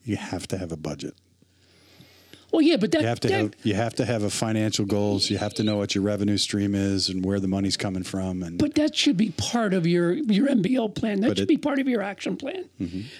[0.05, 1.14] You have to have a budget.
[2.52, 4.84] Well, yeah, but that, You have to that- have you have to have a financial
[4.84, 5.30] goals.
[5.30, 8.42] You have to know what your revenue stream is and where the money's coming from.
[8.42, 11.20] And But that should be part of your your MBO plan.
[11.22, 12.66] That should it- be part of your action plan,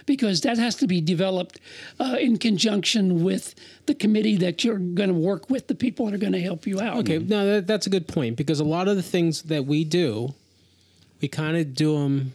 [0.05, 1.59] because that has to be developed
[1.99, 3.55] uh, in conjunction with
[3.87, 6.67] the committee that you're going to work with, the people that are going to help
[6.67, 6.99] you out.
[6.99, 9.83] Okay, no, that, that's a good point because a lot of the things that we
[9.85, 10.35] do,
[11.23, 12.35] we kind of do them.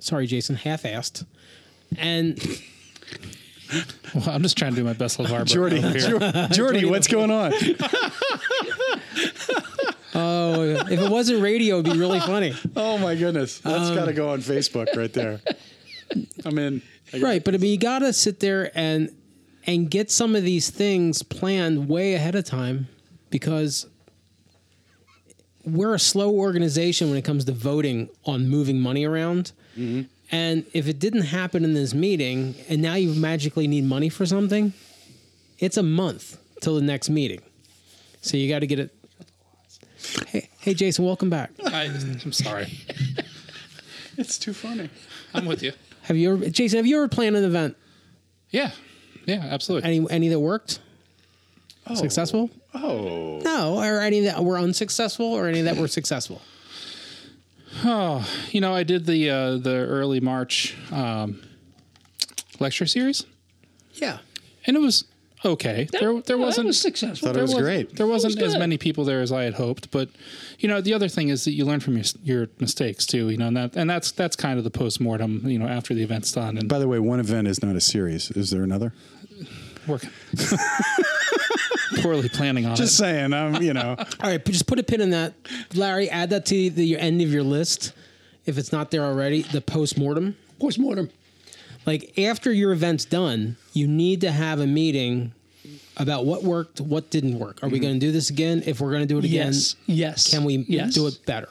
[0.00, 1.24] Sorry, Jason, half-assed,
[1.96, 2.38] and
[4.14, 5.80] Well, I'm just trying to do my best LeVar Geordi.
[6.50, 7.52] Geordi, what's going on?
[10.14, 12.54] oh, if it wasn't radio, it'd be really funny.
[12.74, 15.40] Oh my goodness, that's got to um, go on Facebook right there.
[16.44, 16.82] I'm in.
[17.12, 19.10] I Right, but I mean, you got to sit there and
[19.66, 22.88] and get some of these things planned way ahead of time
[23.30, 23.86] because
[25.64, 29.52] we're a slow organization when it comes to voting on moving money around.
[29.76, 30.02] Mm-hmm.
[30.32, 34.26] And if it didn't happen in this meeting, and now you magically need money for
[34.26, 34.72] something,
[35.58, 37.40] it's a month till the next meeting.
[38.22, 38.94] So you got to get it.
[40.28, 41.50] Hey, hey, Jason, welcome back.
[41.64, 42.72] I, I'm sorry.
[44.18, 44.88] It's too funny.
[45.34, 45.72] I'm with you.
[46.04, 46.78] Have you ever, Jason?
[46.78, 47.76] Have you ever planned an event?
[48.48, 48.70] Yeah.
[49.26, 49.86] Yeah, absolutely.
[49.90, 50.78] Any any that worked?
[51.86, 51.94] Oh.
[51.94, 52.48] Successful?
[52.72, 56.40] Oh, No, or any that were unsuccessful, or any that were successful.
[57.84, 61.42] Oh, you know, I did the uh, the early March um,
[62.58, 63.24] lecture series,
[63.94, 64.18] Yeah.
[64.66, 65.04] and it was
[65.44, 65.86] okay.
[65.92, 67.28] there there That wasn't was successful.
[67.28, 67.96] Thought it was was- great.
[67.96, 70.08] There wasn't as many people there as I had hoped, but
[70.58, 73.28] you know, the other thing is that you learn from your your mistakes too.
[73.28, 75.42] You know, and that and that's that's kind of the post mortem.
[75.46, 77.80] You know, after the event's done, and by the way, one event is not a
[77.80, 78.30] series.
[78.30, 78.92] Is there another?
[79.86, 80.10] working
[82.02, 82.96] poorly planning on Just it.
[82.96, 83.32] saying.
[83.32, 85.34] I'm, you know, All right, but just put a pin in that,
[85.74, 86.08] Larry.
[86.10, 87.92] Add that to the your end of your list,
[88.44, 89.42] if it's not there already.
[89.42, 90.36] The post mortem.
[90.58, 91.10] Post mortem.
[91.84, 95.32] Like after your event's done, you need to have a meeting
[95.96, 97.62] about what worked, what didn't work.
[97.62, 97.86] Are we mm-hmm.
[97.86, 98.62] going to do this again?
[98.66, 99.76] If we're going to do it again, Yes.
[99.86, 100.30] Yes.
[100.30, 100.94] can we yes.
[100.94, 101.48] do it better?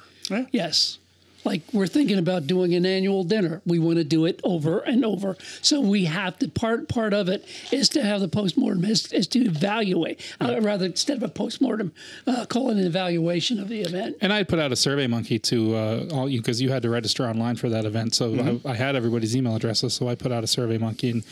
[0.52, 0.98] Yes.
[1.46, 3.62] Like we're thinking about doing an annual dinner.
[3.66, 5.38] We want to do it over and over.
[5.62, 9.28] So we have to part part of it is to have the postmortem is, is
[9.28, 10.20] to evaluate.
[10.42, 11.94] Uh, rather instead of a postmortem,
[12.28, 14.18] uh, call it an evaluation of the event.
[14.22, 16.90] And I put out a survey monkey to uh, all you because you had to
[16.90, 18.16] register online for that event.
[18.16, 19.94] So I, I had everybody's email addresses.
[19.94, 21.24] So I put out a survey monkey and,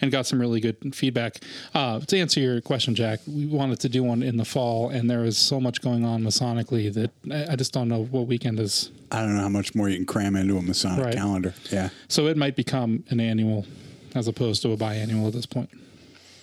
[0.00, 1.38] and got some really good feedback.
[1.74, 5.08] Uh, to answer your question, Jack, we wanted to do one in the fall, and
[5.10, 8.58] there is so much going on Masonically that I, I just don't know what weekend
[8.60, 8.90] is.
[9.12, 11.14] I don't know how much more you can cram into a Masonic Right.
[11.14, 11.54] calendar.
[11.70, 11.90] Yeah.
[12.08, 13.66] So it might become an annual
[14.14, 15.70] as opposed to a biannual at this point.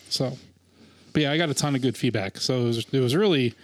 [0.09, 0.37] So,
[1.13, 2.37] but yeah, I got a ton of good feedback.
[2.37, 3.55] So it was, it was really,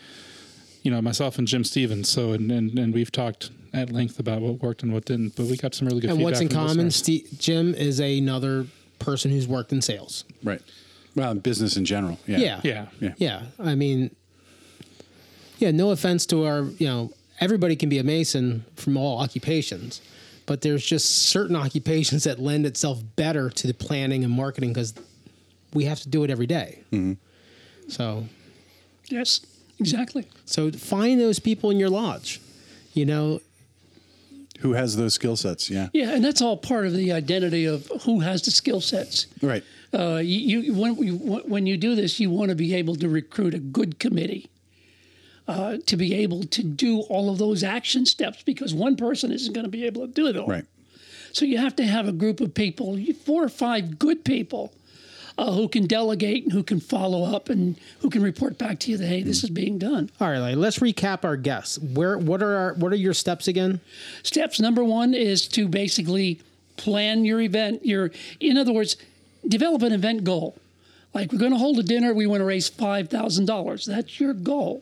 [0.84, 2.10] you know, myself and Jim Stevens.
[2.10, 5.46] So, and, and, and we've talked at length about what worked and what didn't, but
[5.48, 6.18] we got some really good feedback.
[6.18, 6.86] And what's in common?
[6.86, 7.30] listeners.
[7.40, 8.68] Jim is another
[9.00, 10.24] person who's worked in sales.
[10.44, 10.62] Right.
[11.16, 12.18] Well, business in general.
[12.26, 12.38] Yeah.
[12.40, 12.62] Yeah.
[12.64, 12.86] Yeah.
[13.00, 13.14] Yeah.
[13.18, 13.42] Yeah.
[13.60, 14.16] I mean,
[15.60, 20.02] yeah, no offense to our, you know, everybody can be a Mason from all occupations,
[20.46, 24.94] but there's just certain occupations that lend itself better to the planning and marketing because
[25.74, 26.84] we have to do it every day.
[26.92, 27.14] Mm-hmm.
[27.90, 28.26] So,
[29.10, 29.42] Yes.
[29.80, 30.28] Exactly.
[30.46, 32.40] so find those people in your lodge.
[32.94, 33.42] You know,
[34.64, 35.70] Who has those skill sets?
[35.70, 35.90] Yeah.
[35.92, 39.28] Yeah, and that's all part of the identity of who has the skill sets.
[39.42, 39.62] Right.
[39.94, 43.10] Uh, you, you when you when you do this, you want to be able to
[43.10, 44.50] recruit a good committee
[45.50, 49.54] uh, to be able to do all of those action steps because one person isn't
[49.54, 50.48] going to be able to do it all.
[50.48, 50.66] Right.
[51.34, 54.72] So you have to have a group of people, four or five good people,
[55.38, 58.92] uh, who can delegate and who can follow up and who can report back to
[58.92, 60.10] you that hey, this is being done.
[60.20, 61.80] all right, let's recap our guests.
[61.80, 63.80] Where, what are our, what are your steps again?
[64.22, 66.40] Steps number one is to basically
[66.78, 67.86] plan your event.
[67.86, 68.98] Your, in other words,
[69.48, 70.56] develop an event goal.
[71.14, 73.86] Like we're going to hold a dinner, we want to raise five thousand dollars.
[73.86, 74.82] That's your goal.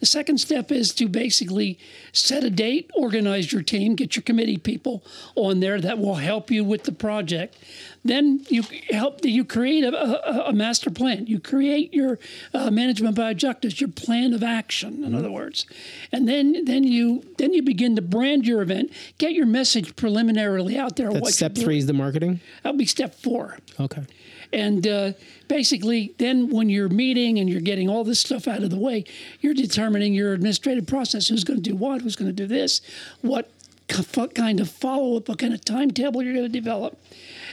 [0.00, 1.78] The second step is to basically
[2.12, 5.04] set a date, organize your team, get your committee people
[5.36, 7.56] on there that will help you with the project.
[8.02, 11.26] Then you help you create a, a, a master plan.
[11.26, 12.18] You create your
[12.54, 15.66] uh, management by objectives, your plan of action, in other words,
[16.10, 20.78] and then then you then you begin to brand your event, get your message preliminarily
[20.78, 21.12] out there.
[21.12, 22.40] That's step three is the marketing.
[22.62, 23.58] That'll be step four.
[23.78, 24.06] Okay.
[24.52, 25.12] And uh,
[25.48, 29.04] basically, then when you're meeting and you're getting all this stuff out of the way,
[29.40, 31.28] you're determining your administrative process.
[31.28, 32.80] Who's going to do what, who's going to do this,
[33.20, 33.50] what
[34.34, 36.98] kind of follow up, what kind of timetable you're going to develop.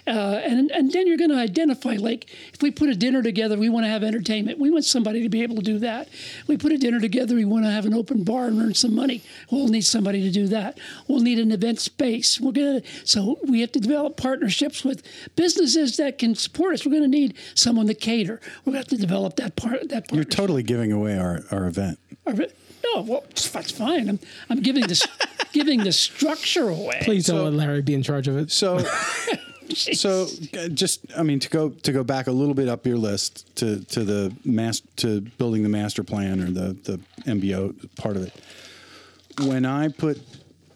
[0.07, 3.57] Uh, and, and then you're going to identify, like, if we put a dinner together,
[3.57, 4.57] we want to have entertainment.
[4.57, 6.07] We want somebody to be able to do that.
[6.47, 8.95] We put a dinner together, we want to have an open bar and earn some
[8.95, 9.21] money.
[9.51, 10.79] We'll need somebody to do that.
[11.07, 12.39] We'll need an event space.
[12.39, 15.03] We're going to, so we have to develop partnerships with
[15.35, 16.85] businesses that can support us.
[16.85, 18.39] We're going to need someone to cater.
[18.63, 19.89] We're going to have to develop that part.
[19.89, 21.99] That You're totally giving away our, our event.
[22.83, 24.09] No, well, that's fine.
[24.09, 25.05] I'm, I'm giving this,
[25.51, 26.99] giving the structure away.
[27.01, 28.51] Please don't let Larry be in charge of it.
[28.51, 28.79] So,
[29.73, 30.27] so
[30.73, 33.83] just I mean to go to go back a little bit up your list to
[33.85, 36.99] to the mas- to building the master plan or the the
[37.29, 38.33] MBO part of it.
[39.45, 40.19] When I put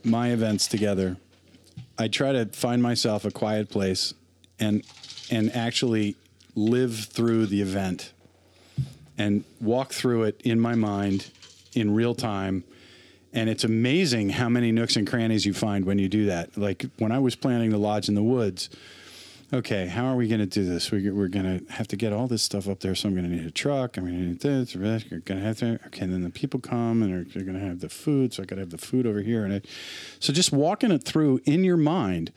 [0.04, 1.18] my events together,
[1.98, 4.14] I try to find myself a quiet place
[4.60, 4.84] and
[5.30, 6.16] and actually
[6.56, 8.12] live through the event
[9.18, 11.30] and walk through it in my mind
[11.74, 12.64] in real time.
[13.34, 16.58] And it's amazing how many nooks and crannies you find when you do that.
[16.58, 18.70] Like when I was planning the lodge in the woods,
[19.54, 20.92] okay, how are we going to do this?
[20.92, 22.96] We, we're going to have to get all this stuff up there.
[22.96, 23.98] So I'm going to need a truck.
[23.98, 24.76] I'm going to need this.
[24.76, 25.80] You're going to have to.
[25.88, 28.34] Okay, and then the people come and they're, they're going to have the food.
[28.34, 29.46] So I got to have the food over here.
[29.46, 29.62] And I,
[30.20, 32.32] so just walking it through in your mind,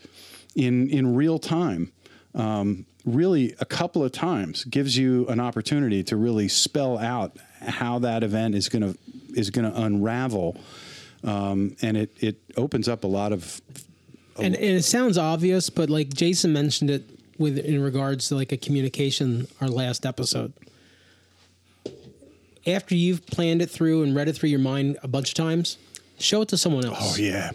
[0.55, 1.93] in in real time,
[2.35, 7.99] um, really a couple of times gives you an opportunity to really spell out how
[7.99, 8.99] that event is going to
[9.35, 10.57] is going to unravel,
[11.25, 13.61] um, and it it opens up a lot of
[14.37, 17.05] and, and it sounds obvious, but like Jason mentioned it
[17.39, 20.53] with in regards to like a communication our last episode.
[22.67, 25.77] after you've planned it through and read it through your mind a bunch of times,
[26.19, 27.19] show it to someone else.
[27.19, 27.51] Oh yeah.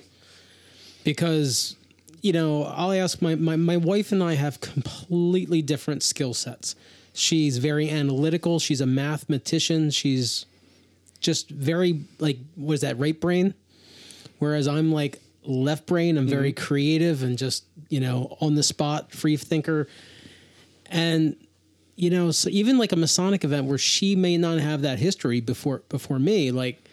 [1.04, 1.76] because
[2.22, 6.76] you know i'll ask my, my my wife and i have completely different skill sets
[7.14, 10.46] she's very analytical she's a mathematician she's
[11.22, 13.54] just very like what is that right brain
[14.40, 19.12] whereas i'm like left brain i'm very creative and just you know on the spot
[19.12, 19.88] free thinker
[20.88, 21.36] and
[21.96, 25.40] you know so even like a masonic event where she may not have that history
[25.40, 26.84] before before me like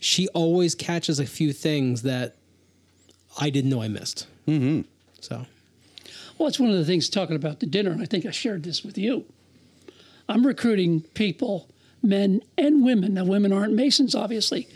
[0.00, 2.36] she always catches a few things that
[3.38, 4.26] I didn't know I missed.
[4.48, 4.82] Mm-hmm.
[5.20, 5.46] So
[6.38, 8.64] Well, it's one of the things talking about the dinner, and I think I shared
[8.64, 9.26] this with you.
[10.28, 11.68] I'm recruiting people,
[12.02, 13.14] men and women.
[13.14, 14.68] Now, women aren't Masons, obviously,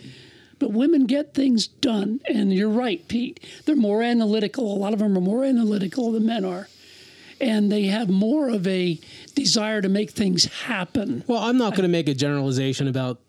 [0.59, 2.21] but women get things done.
[2.27, 3.39] And you're right, Pete.
[3.65, 4.73] They're more analytical.
[4.73, 6.67] A lot of them are more analytical than men are.
[7.41, 8.99] And they have more of a
[9.35, 11.23] desire to make things happen.
[11.27, 13.19] well, I'm not going to make a generalization about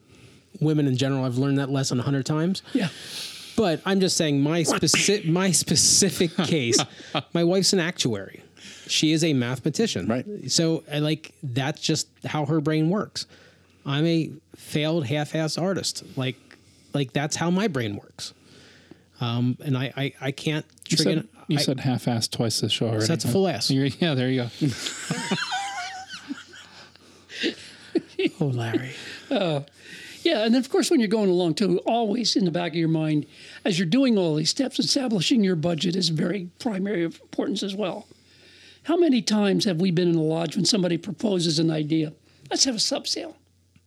[0.61, 1.25] women in general.
[1.25, 2.63] I've learned that lesson a hundred times.
[2.73, 2.89] Yeah.
[3.57, 6.79] But I'm just saying my specific my specific case.
[7.33, 8.43] My wife's an actuary.
[8.87, 10.07] She is a mathematician.
[10.07, 10.51] Right.
[10.51, 13.27] So I like that's just how her brain works.
[13.85, 16.05] I'm a failed half-ass artist.
[16.17, 16.37] Like
[16.97, 18.33] like that's how my brain works.
[19.21, 21.21] Um, and I, I, I can't You trigger.
[21.21, 23.07] said, you I- said half-assed twice this show already.
[23.07, 23.71] that's a full ass.
[23.75, 24.67] You're- yeah, there you go.
[28.41, 28.91] Oh, Larry.
[29.31, 32.77] Yeah, and then of course when you're going along too, always in the back of
[32.77, 33.27] your mind,
[33.65, 37.75] as you're doing all these steps, establishing your budget is very primary of importance as
[37.77, 38.07] well.
[38.85, 42.13] How many times have we been in a lodge when somebody proposes an idea?
[42.51, 43.37] Let's have a sub sale.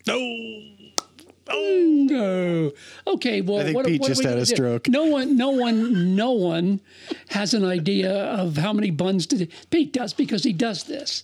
[0.07, 0.15] No.
[1.51, 2.71] Oh no.
[3.13, 3.41] Okay.
[3.41, 4.55] Well, I think what, Pete what just had gonna a do?
[4.55, 4.87] stroke.
[4.87, 6.79] No one, no one, no one
[7.29, 9.47] has an idea of how many buns to do.
[9.69, 11.23] Pete does because he does this.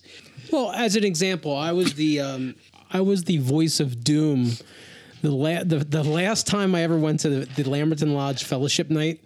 [0.50, 2.54] Well, as an example, I was the um,
[2.92, 4.52] I was the voice of doom.
[5.22, 8.90] The, la- the the last time I ever went to the, the Lamberton Lodge Fellowship
[8.90, 9.20] night,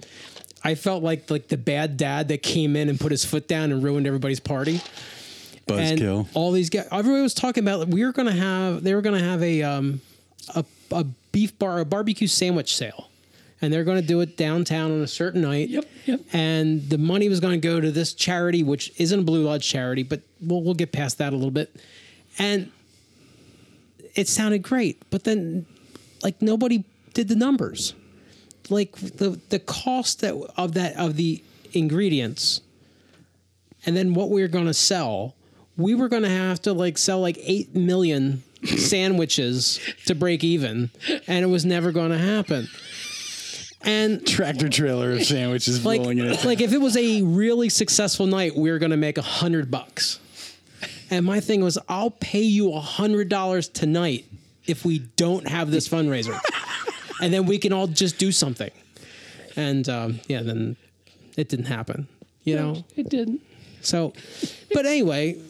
[0.65, 3.73] I felt like like the bad dad that came in and put his foot down
[3.73, 4.81] and ruined everybody's party.
[5.67, 6.27] Buzzkill.
[6.35, 9.19] all these guys, everybody was talking about we were going to have they were going
[9.21, 10.01] to have a um
[10.55, 13.09] a, a beef bar a barbecue sandwich sale,
[13.61, 15.69] and they're going to do it downtown on a certain night.
[15.69, 16.21] Yep, yep.
[16.33, 19.69] And the money was going to go to this charity, which isn't a Blue Lodge
[19.69, 21.75] charity, but we'll we'll get past that a little bit.
[22.39, 22.71] And
[24.15, 25.67] it sounded great, but then
[26.23, 27.95] like nobody did the numbers.
[28.69, 32.61] Like the the cost that of that of the ingredients
[33.87, 35.35] and then what we were going to sell,
[35.77, 40.91] we were going to have to like sell like 8 million sandwiches to break even
[41.27, 42.69] and it was never going to happen.
[43.83, 46.45] And Tractor trailer of sandwiches like rolling in it.
[46.45, 49.71] like if it was a really successful night, we were going to make a hundred
[49.71, 50.21] bucks.
[51.11, 54.27] And my thing was, I'll pay you a hundred dollars tonight
[54.67, 56.39] if we don't have this fundraiser,
[57.23, 58.71] and then we can all just do something.
[59.57, 60.77] And um, yeah, then
[61.37, 62.07] it didn't happen.
[62.45, 63.41] You know, It didn't.
[63.81, 64.13] so,
[64.73, 65.41] but anyway,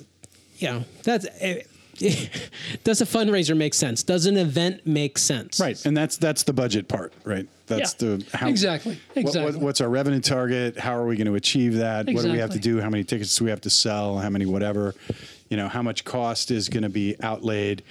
[0.59, 1.27] yeah, that's.
[1.41, 1.63] eh,
[2.85, 4.03] does a fundraiser make sense?
[4.03, 5.61] Does an event make sense?
[5.61, 7.47] Right, and that's that's the budget part, right?
[7.67, 9.61] That's Yeah, the how exactly, what- what- exactly.
[9.61, 10.79] what's our revenue target?
[10.79, 12.09] How are we going to achieve that?
[12.09, 12.15] Exactly.
[12.15, 12.81] What do we have to do?
[12.81, 14.19] How many tickets do we have to sell?
[14.19, 14.95] How many whatever?
[15.51, 17.83] You know, how much cost is going to be outlaid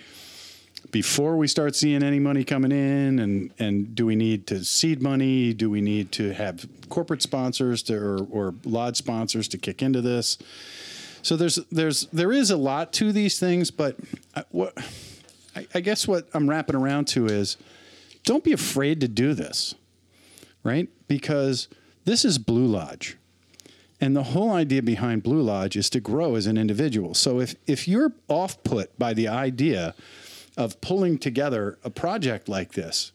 [0.92, 3.20] before we start seeing any money coming in?
[3.20, 5.54] And and do we need to seed money?
[5.54, 10.02] Do we need to have corporate sponsors to, or or lodge sponsors to kick into
[10.02, 10.38] this?
[11.22, 13.96] So there's there's there is a lot to these things, but
[14.36, 14.78] I, what
[15.56, 17.58] I, I guess what I'm wrapping around to is
[18.24, 19.76] don't be afraid to do this,
[20.64, 20.90] right?
[21.08, 21.68] Because
[22.06, 23.18] this is Blue Lodge.
[24.02, 27.14] And the whole idea behind Blue Lodge is to grow as an individual.
[27.14, 29.94] So if, if you're off put by the idea
[30.56, 33.12] of pulling together a project like this,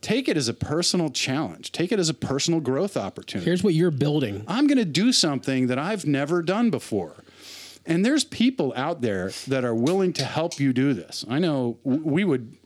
[0.00, 3.44] take it as a personal challenge, take it as a personal growth opportunity.
[3.44, 4.44] Here's what you're building.
[4.46, 7.21] I'm going to do something that I've never done before.
[7.86, 11.24] And there's people out there that are willing to help you do this.
[11.28, 12.56] I know we would,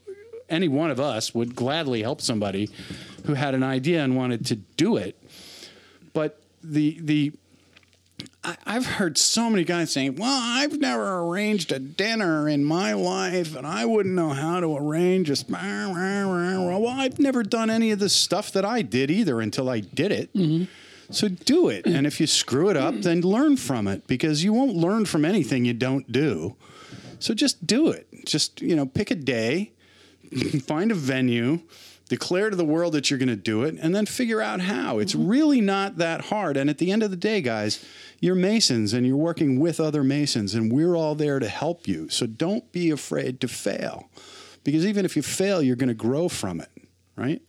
[0.49, 2.69] any one of us would gladly help somebody
[3.25, 5.17] who had an idea and wanted to do it.
[6.13, 7.33] But the, the,
[8.65, 13.55] I've heard so many guys saying, "Well, I've never arranged a dinner in my life,
[13.55, 18.09] and I wouldn't know how to arrange a." Well, I've never done any of the
[18.09, 20.33] stuff that I did either until I did it.
[20.33, 20.65] Mm-hmm.
[21.09, 24.51] So do it, and if you screw it up, then learn from it because you
[24.51, 26.55] won't learn from anything you don't do.
[27.19, 28.07] So just do it.
[28.25, 29.71] Just you know, pick a day,
[30.65, 31.61] find a venue,
[32.09, 34.99] declare to the world that you're going to do it, and then figure out how.
[34.99, 35.27] It's mm-hmm.
[35.27, 36.57] really not that hard.
[36.57, 37.83] And at the end of the day, guys,
[38.19, 42.09] you're Masons and you're working with other Masons, and we're all there to help you.
[42.09, 44.09] So don't be afraid to fail
[44.63, 46.69] because even if you fail, you're going to grow from it,
[47.15, 47.41] right?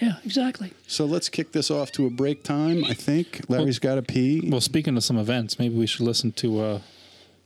[0.00, 0.72] Yeah, exactly.
[0.86, 2.84] So let's kick this off to a break time.
[2.84, 4.48] I think Larry's got to pee.
[4.50, 6.60] Well, speaking of some events, maybe we should listen to.
[6.60, 6.78] Uh,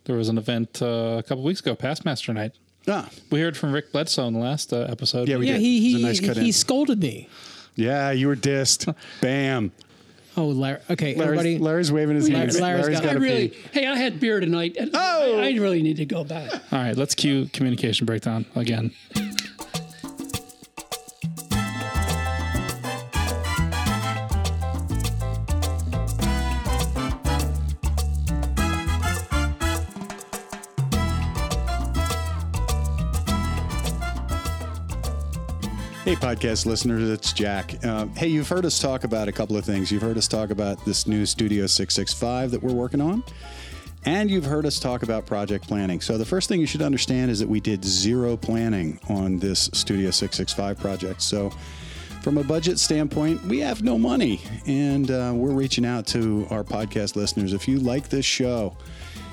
[0.05, 2.53] there was an event uh, a couple weeks ago, Past Master Night.
[2.89, 5.29] ah, We heard from Rick Bledsoe in the last uh, episode.
[5.29, 5.61] Yeah, we Yeah, did.
[5.61, 6.53] he It he was a nice cut he in.
[6.55, 7.29] scolded me.
[7.77, 8.95] yeah, you were dissed.
[9.21, 9.71] Bam.
[10.37, 10.79] Oh, Larry.
[10.89, 11.59] Okay, Larry's, everybody.
[11.59, 12.61] Larry's waving his Larry- hands.
[12.61, 13.59] Larry's got- I to really, pee.
[13.73, 14.77] hey, I had beer tonight.
[14.79, 15.39] and Oh!
[15.41, 16.51] I, I really need to go back.
[16.73, 18.93] All right, let's cue communication breakdown again.
[36.09, 37.85] Hey, podcast listeners, it's Jack.
[37.85, 39.93] Uh, hey, you've heard us talk about a couple of things.
[39.93, 43.23] You've heard us talk about this new Studio 665 that we're working on,
[44.07, 46.01] and you've heard us talk about project planning.
[46.01, 49.69] So, the first thing you should understand is that we did zero planning on this
[49.75, 51.21] Studio 665 project.
[51.21, 51.51] So,
[52.23, 56.65] from a budget standpoint, we have no money, and uh, we're reaching out to our
[56.65, 57.53] podcast listeners.
[57.53, 58.75] If you like this show,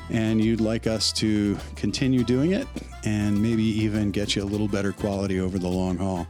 [0.09, 2.67] and you'd like us to continue doing it
[3.05, 6.27] and maybe even get you a little better quality over the long haul,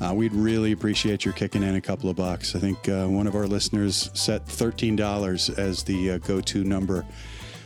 [0.00, 2.54] uh, we'd really appreciate your kicking in a couple of bucks.
[2.54, 7.04] I think uh, one of our listeners set $13 as the uh, go to number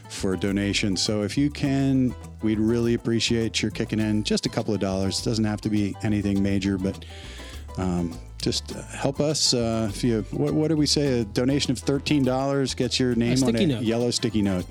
[0.08, 0.96] for donation.
[0.96, 5.20] So if you can, we'd really appreciate your kicking in just a couple of dollars.
[5.20, 7.04] It doesn't have to be anything major, but
[7.78, 9.54] um, just uh, help us.
[9.54, 11.20] Uh, if you, what, what did we say?
[11.20, 13.82] A donation of thirteen dollars gets your name on a note.
[13.82, 14.66] yellow sticky note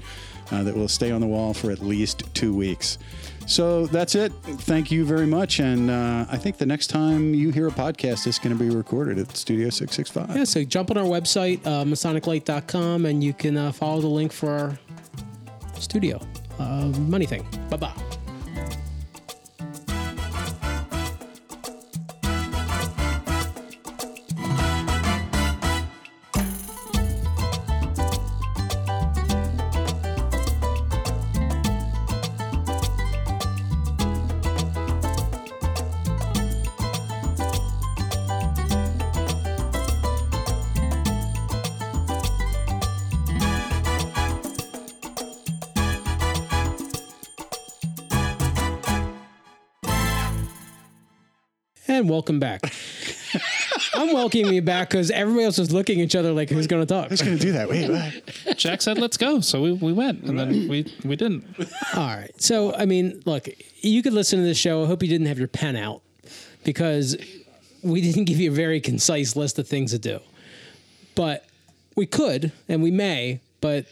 [0.52, 2.98] uh, that will stay on the wall for at least two weeks.
[3.50, 4.32] So that's it.
[4.44, 5.60] Thank you very much.
[5.60, 8.70] And uh, I think the next time you hear a podcast, it's going to be
[8.70, 10.36] recorded at Studio Six Six Five.
[10.36, 14.32] Yeah, so jump on our website, uh, masoniclight.com, and you can uh, follow the link
[14.32, 14.80] for our
[15.80, 16.22] studio.
[16.60, 17.46] Uh, money thing.
[17.70, 18.18] Bye bye.
[52.20, 52.74] Welcome back.
[53.94, 56.86] I'm welcoming you back because everybody else was looking at each other like, who's going
[56.86, 57.08] to talk?
[57.08, 57.70] Who's going to do that?
[57.70, 58.58] Wait, what?
[58.58, 61.46] Jack said, "Let's go," so we, we went, and then we we didn't.
[61.96, 62.30] All right.
[62.42, 63.48] So, I mean, look,
[63.78, 64.84] you could listen to this show.
[64.84, 66.02] I hope you didn't have your pen out
[66.66, 67.16] because
[67.84, 70.20] we didn't give you a very concise list of things to do.
[71.16, 71.46] But
[71.96, 73.86] we could and we may, but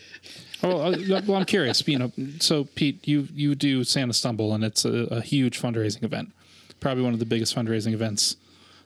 [0.63, 1.87] Oh, uh, well, I'm curious.
[1.87, 6.03] You know, so Pete, you you do Santa Stumble, and it's a, a huge fundraising
[6.03, 6.33] event.
[6.79, 8.35] Probably one of the biggest fundraising events,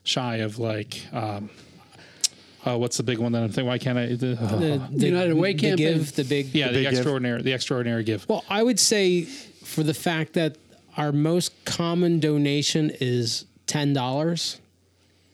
[0.04, 1.50] shy of like, um,
[2.66, 3.66] uh, what's the big one that I'm thinking?
[3.66, 4.16] Why can't I?
[4.16, 5.98] The, uh, the, the United Way the campaign.
[5.98, 6.54] give, the big.
[6.54, 6.94] yeah, the, big give.
[6.94, 8.28] extraordinary, the extraordinary give.
[8.30, 10.58] Well, I would say for the fact that
[10.98, 14.60] our most common donation is ten dollars,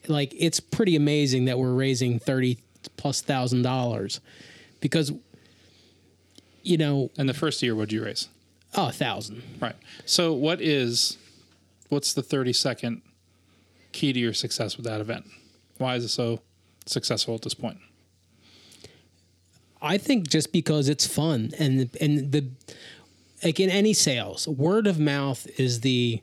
[0.08, 2.58] like it's pretty amazing that we're raising thirty
[2.96, 4.20] plus thousand dollars,
[4.80, 5.12] because
[6.62, 8.28] you know, And the first year, what'd you raise?
[8.74, 9.42] oh, a thousand.
[9.60, 9.76] Right.
[10.06, 11.17] So, what is,
[11.88, 13.02] what's the 30 second
[13.92, 15.26] key to your success with that event?
[15.78, 16.40] Why is it so
[16.86, 17.78] successful at this point?
[19.80, 22.46] I think just because it's fun and and the
[23.44, 26.20] like in any sales, word of mouth is the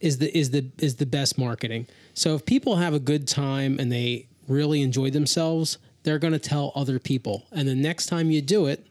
[0.00, 1.86] is the is the is the best marketing.
[2.14, 6.38] So if people have a good time and they really enjoy themselves, they're going to
[6.38, 7.46] tell other people.
[7.52, 8.84] And the next time you do it,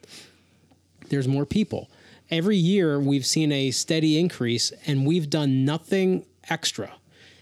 [1.09, 1.89] there's more people.
[2.29, 6.91] Every year we've seen a steady increase and we've done nothing extra.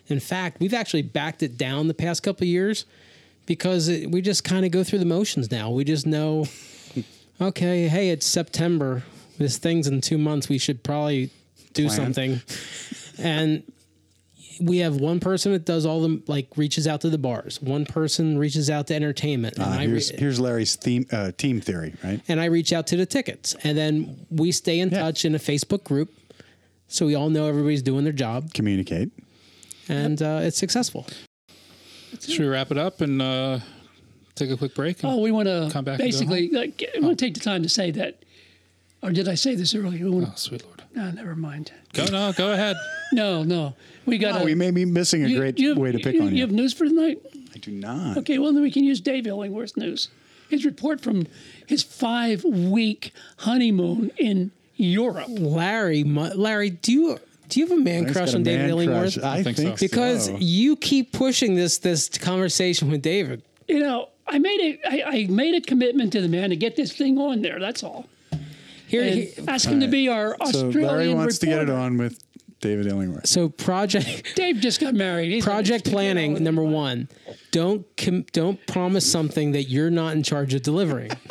[0.07, 2.86] In fact, we've actually backed it down the past couple of years
[3.47, 5.71] because it, we just kind of go through the motions now.
[5.71, 6.45] We just know,
[7.41, 9.03] okay, hey, it's September.
[9.39, 10.49] This thing's in two months.
[10.49, 11.31] We should probably
[11.73, 12.13] do Plan.
[12.13, 12.41] something.
[13.17, 13.63] and
[14.61, 17.61] we have one person that does all the like reaches out to the bars.
[17.61, 21.31] One person reaches out to entertainment, and Uh, I re- here's, here's Larry's theme, uh,
[21.37, 22.21] team theory, right?
[22.27, 24.99] and I reach out to the tickets, and then we stay in Yeah.
[25.01, 26.13] touch in a Facebook group,
[26.87, 29.09] so we all know everybody's doing their job, Communicate.
[29.89, 31.05] and uh, it's successful.
[32.21, 33.59] Should we wrap it up and uh,
[34.35, 34.97] take a quick break?
[35.03, 36.49] Oh, we want to Come back basically.
[36.49, 38.23] Like, I want to take the time to say that,
[39.05, 40.05] or did I say this earlier?
[40.05, 40.83] We wanna, oh, sweet Lord.
[40.95, 41.71] no, never mind.
[41.93, 42.75] Go, no, go ahead.
[43.13, 43.75] No, no,
[44.07, 44.41] we got.
[44.41, 46.41] Oh, we may be missing a great way to pick on You you.
[46.41, 47.19] have news for tonight?
[47.53, 48.17] I do not.
[48.17, 50.09] Okay, well then we can use Dave Illingworth's news.
[50.49, 51.27] His report from
[51.67, 55.27] his five-week honeymoon in Europe.
[55.29, 58.61] Larry, Larry, do you Do you have a man He's crush got a on David
[58.61, 59.13] man Illingworth?
[59.13, 59.23] crush.
[59.23, 59.85] I, think think, so.
[59.85, 60.37] Because so.
[60.39, 63.43] you keep pushing this this conversation with David.
[63.67, 66.75] You know, I made a I, I made a commitment to the man to get
[66.75, 67.59] this thing on there.
[67.59, 68.07] That's all.
[69.01, 71.69] Here, And he- ask him to be our so Australian Larry wants to get it
[71.69, 72.23] on with
[72.61, 73.27] David Illingworth.
[73.27, 75.31] so project Dave just got married.
[75.31, 77.09] He's project planning number one.
[77.51, 81.11] Don't com- don't promise something that you're not in charge of delivering.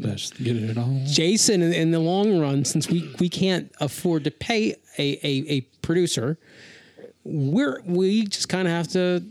[0.00, 1.02] Just get it all.
[1.06, 5.44] Jason, in, in the long run, since we we can't afford to pay a a,
[5.52, 6.38] a producer,
[7.24, 9.22] we're we just kind of have to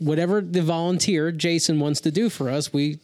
[0.00, 2.98] whatever the volunteer Jason wants to do for us, we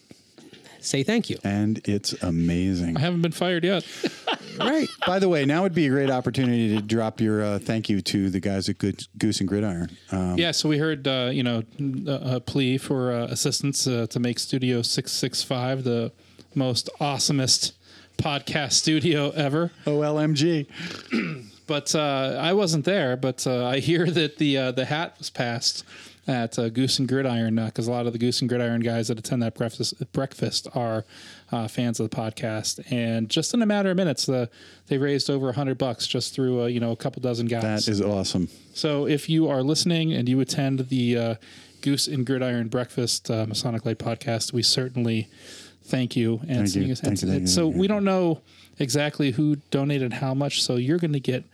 [0.81, 1.39] say thank you.
[1.45, 2.97] And it's amazing.
[2.97, 3.85] I haven't been fired yet.
[4.59, 4.89] Right.
[5.07, 8.03] By the way, now would be a great opportunity to drop your uh, thank you
[8.03, 9.97] to the guys at Good Goose and Gridiron.
[10.13, 11.63] Um, Yeah, so we heard, uh, you know,
[12.07, 16.13] a, a plea for uh, assistance uh, to make Studio 665 the
[16.55, 17.73] most awesomest
[18.19, 19.73] podcast studio ever.
[19.87, 20.67] OLMG.
[21.67, 25.31] But uh, I wasn't there, but uh, I hear that the uh, the hat was
[25.31, 25.85] passed
[26.27, 29.19] at uh, Goose and Gridiron because a lot of the Goose and Gridiron guys that
[29.19, 31.05] attend that breakfast breakfast are
[31.51, 34.51] uh, fans of the podcast, and just in a matter of minutes, the
[34.89, 37.87] they raised over a hundred bucks just through uh, you know a couple dozen guys.
[37.87, 38.49] That is awesome.
[38.75, 41.35] So if you are listening and you attend the uh,
[41.81, 45.29] Goose and Gridiron Breakfast uh, Masonic Light podcast, we certainly
[45.85, 46.41] thank you.
[46.49, 46.95] And Thank you.
[46.95, 48.43] Thank you, thank you, so we don't know
[48.79, 51.45] exactly who donated how much, so you're going to get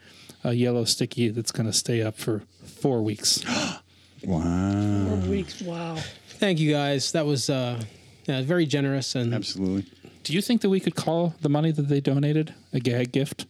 [0.45, 3.43] a yellow sticky that's going to stay up for four weeks.
[4.27, 5.07] Wow.
[5.09, 5.63] Four weeks.
[5.63, 5.97] Wow.
[6.29, 7.13] Thank you guys.
[7.13, 7.81] That was uh
[8.27, 9.87] yeah, very generous and Absolutely.
[10.25, 13.47] Do you think that we could call the money that they donated a gag gift?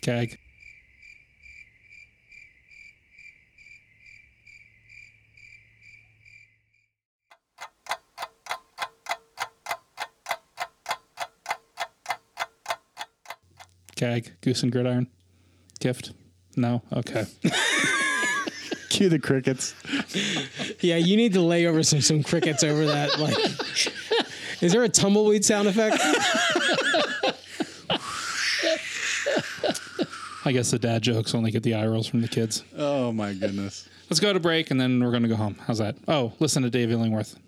[0.00, 0.38] Gag.
[13.96, 15.08] Gag, goose and gridiron
[15.80, 16.12] gift.
[16.56, 17.26] No, okay.
[19.00, 19.74] Cue the crickets.
[20.80, 23.18] Yeah, you need to lay over some some crickets over that.
[23.18, 23.34] Like,
[24.62, 25.96] is there a tumbleweed sound effect?
[30.44, 32.62] I guess the dad jokes only get the eye rolls from the kids.
[32.76, 33.88] Oh my goodness.
[34.10, 35.56] Let's go to break and then we're going to go home.
[35.66, 35.96] How's that?
[36.06, 37.38] Oh, listen to Dave Illingworth.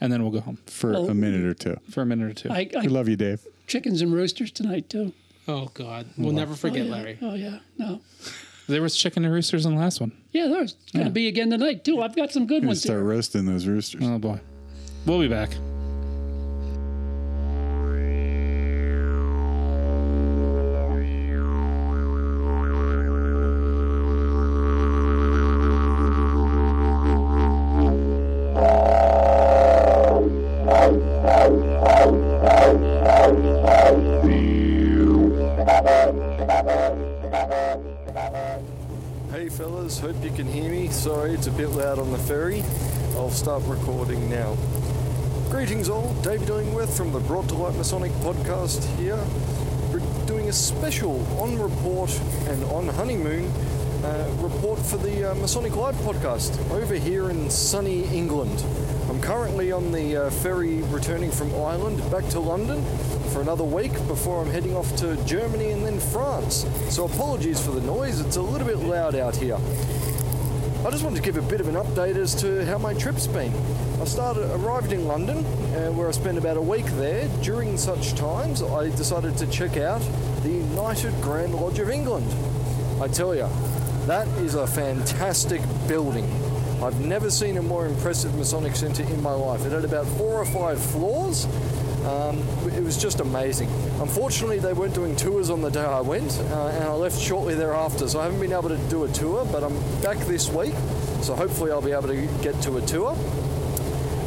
[0.00, 1.08] And then we'll go home For Oh.
[1.08, 1.76] a minute or two.
[1.90, 2.48] for a minute or two.
[2.50, 3.40] I, We love you, Dave.
[3.66, 5.12] chickens and roosters tonight too.
[5.48, 6.92] Oh God, we'll never forget, oh, yeah.
[6.92, 7.18] Larry.
[7.22, 7.58] Oh yeah.
[7.76, 8.00] No.
[8.68, 10.12] There was chicken and roosters in the last one.
[10.32, 12.02] Yeah, there's going to be again tonight too.
[12.02, 13.04] I've got some good Gonna ones start here.
[13.08, 14.02] roasting those roosters.
[14.04, 14.40] Oh boy.
[15.06, 15.50] We'll be back.
[41.06, 42.64] Sorry, it's a bit loud on the ferry.
[43.14, 44.56] I'll start recording now.
[45.50, 49.24] Greetings all, David Illingworth from the Brought to Light Masonic podcast here.
[49.92, 52.10] We're doing a special on report
[52.48, 53.44] and on honeymoon
[54.02, 58.64] uh, report for the uh, Masonic Light podcast over here in sunny England.
[59.08, 62.84] I'm currently on the uh, ferry returning from Ireland back to London
[63.32, 66.66] for another week before I'm heading off to Germany and then France.
[66.88, 69.58] So apologies for the noise, it's a little bit loud out here.
[70.86, 73.26] I just wanted to give a bit of an update as to how my trip's
[73.26, 73.52] been.
[74.00, 77.26] I started arrived in London, uh, where I spent about a week there.
[77.42, 80.00] During such times, I decided to check out
[80.44, 82.32] the United Grand Lodge of England.
[83.02, 83.48] I tell you,
[84.06, 86.24] that is a fantastic building.
[86.80, 89.66] I've never seen a more impressive Masonic Centre in my life.
[89.66, 91.48] It had about four or five floors.
[92.06, 92.38] Um,
[92.68, 93.68] it was just amazing.
[94.00, 97.56] Unfortunately, they weren't doing tours on the day I went, uh, and I left shortly
[97.56, 100.74] thereafter, so I haven't been able to do a tour, but I'm back this week,
[101.22, 103.16] so hopefully I'll be able to get to a tour.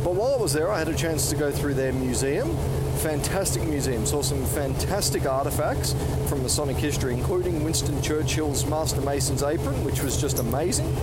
[0.03, 2.55] But while I was there, I had a chance to go through their museum.
[2.99, 4.05] Fantastic museum.
[4.05, 5.93] Saw some fantastic artifacts
[6.27, 10.93] from Masonic history, including Winston Churchill's Master Mason's apron, which was just amazing,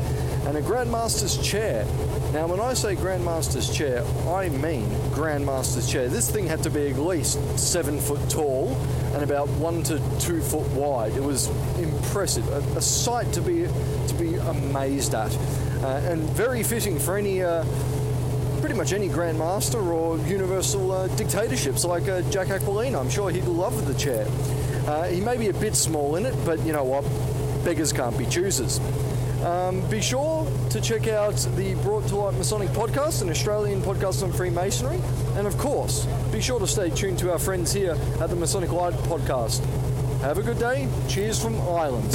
[0.47, 1.87] and a Grand Master's chair.
[2.33, 6.09] Now, when I say Grandmaster's chair, I mean Grandmaster's chair.
[6.09, 8.77] This thing had to be at least seven foot tall
[9.15, 11.13] and about one to two foot wide.
[11.13, 11.49] It was
[11.79, 13.67] impressive, a, a sight to be
[14.09, 15.35] to be amazed at,
[15.83, 17.43] uh, and very fitting for any.
[17.43, 17.65] Uh,
[18.61, 22.99] pretty much any grandmaster or universal uh, dictatorships like uh, Jack Aquilina.
[22.99, 24.27] I'm sure he'd love the chair.
[24.87, 27.05] Uh, he may be a bit small in it, but you know what?
[27.65, 28.81] Beggars can't be choosers.
[29.45, 30.36] Um, be sure
[30.77, 35.01] to check out the Brought to Light Masonic podcast, an Australian podcast on Freemasonry.
[35.37, 38.71] And of course, be sure to stay tuned to our friends here at the Masonic
[38.73, 39.65] Light podcast.
[40.21, 40.87] Have a good day.
[41.09, 42.13] Cheers from Ireland.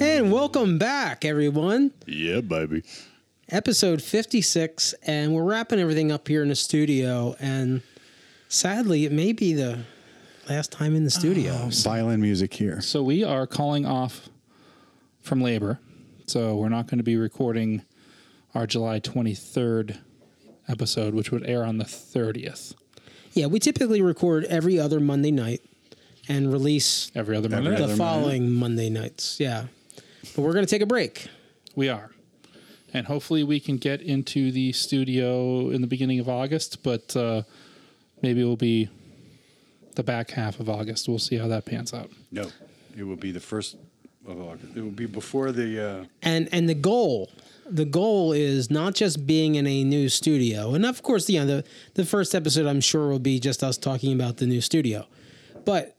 [0.00, 1.92] And welcome back, everyone.
[2.06, 2.82] Yeah, baby.
[3.50, 7.36] Episode 56, and we're wrapping everything up here in the studio.
[7.38, 7.82] And
[8.48, 9.80] sadly, it may be the
[10.48, 11.68] last time in the studio.
[11.70, 12.80] Violin music here.
[12.80, 14.28] So we are calling off
[15.20, 15.78] from labor.
[16.26, 17.82] So we're not going to be recording
[18.54, 19.98] our July 23rd
[20.68, 22.74] episode, which would air on the 30th.
[23.32, 25.60] Yeah, we typically record every other Monday night
[26.28, 27.78] and release Every other Every Monday.
[27.78, 29.38] the other following Monday nights.
[29.38, 29.66] Yeah.
[30.34, 31.26] But we're going to take a break.
[31.74, 32.10] We are.
[32.94, 37.42] And hopefully we can get into the studio in the beginning of August, but uh,
[38.22, 38.88] maybe it will be
[39.94, 41.08] the back half of August.
[41.08, 42.10] We'll see how that pans out.
[42.30, 42.50] No,
[42.96, 43.76] it will be the first
[44.26, 44.76] of August.
[44.76, 46.00] It will be before the.
[46.00, 47.30] Uh, and and the goal
[47.66, 51.46] the goal is not just being in a new studio and of course you know
[51.46, 51.64] the,
[51.94, 55.06] the first episode i'm sure will be just us talking about the new studio
[55.64, 55.96] but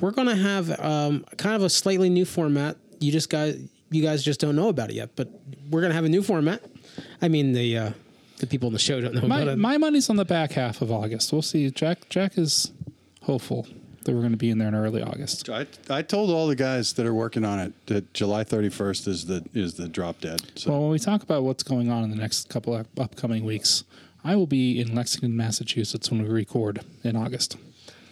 [0.00, 3.58] we're going to have um, kind of a slightly new format you just guys
[3.90, 5.28] you guys just don't know about it yet but
[5.70, 6.62] we're going to have a new format
[7.20, 7.90] i mean the uh,
[8.38, 10.52] the people in the show don't know My, about it my money's on the back
[10.52, 11.32] half of August.
[11.32, 11.70] We'll see.
[11.70, 12.72] Jack Jack is
[13.22, 13.66] hopeful
[14.04, 15.50] that we're going to be in there in early August.
[15.50, 19.26] I, I told all the guys that are working on it that July 31st is
[19.26, 20.40] the is the drop dead.
[20.54, 23.44] So Well, when we talk about what's going on in the next couple of upcoming
[23.44, 23.84] weeks,
[24.24, 27.56] I will be in Lexington, Massachusetts when we record in August.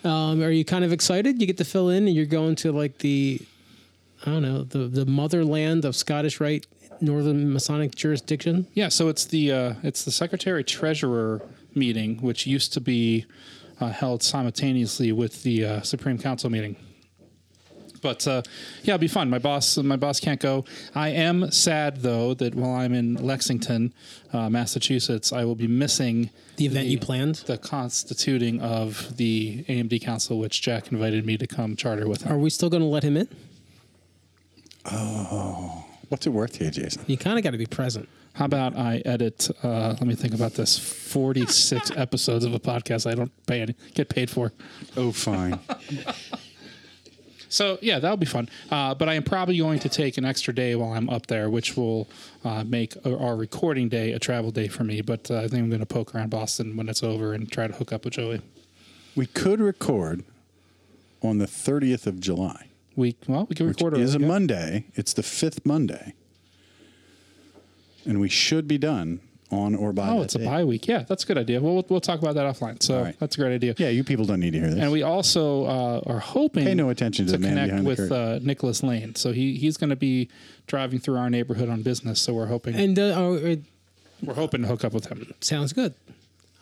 [0.04, 2.70] um, are you kind of excited you get to fill in and you're going to
[2.72, 3.40] like the
[4.24, 6.66] i don't know the, the motherland of scottish rite
[7.00, 11.42] northern masonic jurisdiction Yeah, so it's the uh, it's the secretary treasurer
[11.74, 13.26] meeting, which used to be
[13.80, 16.76] uh, held simultaneously with the uh, Supreme Council meeting.
[18.02, 18.42] But uh,
[18.82, 19.30] yeah, it'll be fun.
[19.30, 20.64] My boss, my boss can't go.
[20.94, 23.92] I am sad though that while I'm in Lexington,
[24.32, 27.36] uh, Massachusetts, I will be missing The event you planned?
[27.46, 32.32] the constituting of the AMD Council, which Jack invited me to come charter with him.
[32.32, 33.28] Are we still going to let him in?
[36.08, 37.04] What's it worth to you, Jason?
[37.06, 38.08] You kind of got to be present.
[38.34, 39.48] How about I edit?
[39.62, 43.74] Uh, let me think about this: forty-six episodes of a podcast I don't pay any,
[43.94, 44.52] get paid for.
[44.96, 45.58] Oh, fine.
[47.48, 48.48] So yeah, that'll be fun.
[48.70, 51.48] Uh, but I am probably going to take an extra day while I'm up there,
[51.48, 52.08] which will
[52.44, 55.00] uh, make our our recording day a travel day for me.
[55.00, 57.66] But uh, I think I'm going to poke around Boston when it's over and try
[57.68, 58.42] to hook up with Joey.
[59.14, 60.24] we could record
[61.22, 62.66] on the 30th of July,
[62.96, 64.28] We well, we can which record is a early, yeah.
[64.32, 64.84] Monday.
[64.94, 66.14] It's the fifth Monday,
[68.04, 69.20] and we should be done
[69.50, 70.08] on or by.
[70.08, 70.88] Oh, that it's a bye week.
[70.88, 71.60] Yeah, that's a good idea.
[71.60, 72.82] Well, we'll, we'll talk about that offline.
[72.82, 73.18] So All right.
[73.20, 73.74] that's a great idea.
[73.78, 74.78] Yeah, you people don't need to hear this.
[74.80, 77.88] And we also uh, are hoping Pay no attention to the man connect behind the
[77.88, 78.16] with curtain.
[78.16, 79.14] uh, Nicholas Lane.
[79.14, 80.28] So he he's going to be
[80.66, 82.20] driving through our neighborhood on business.
[82.20, 83.56] So we're hoping And uh, oh,
[84.22, 85.32] we're hoping to hook up with him.
[85.40, 85.94] sounds good.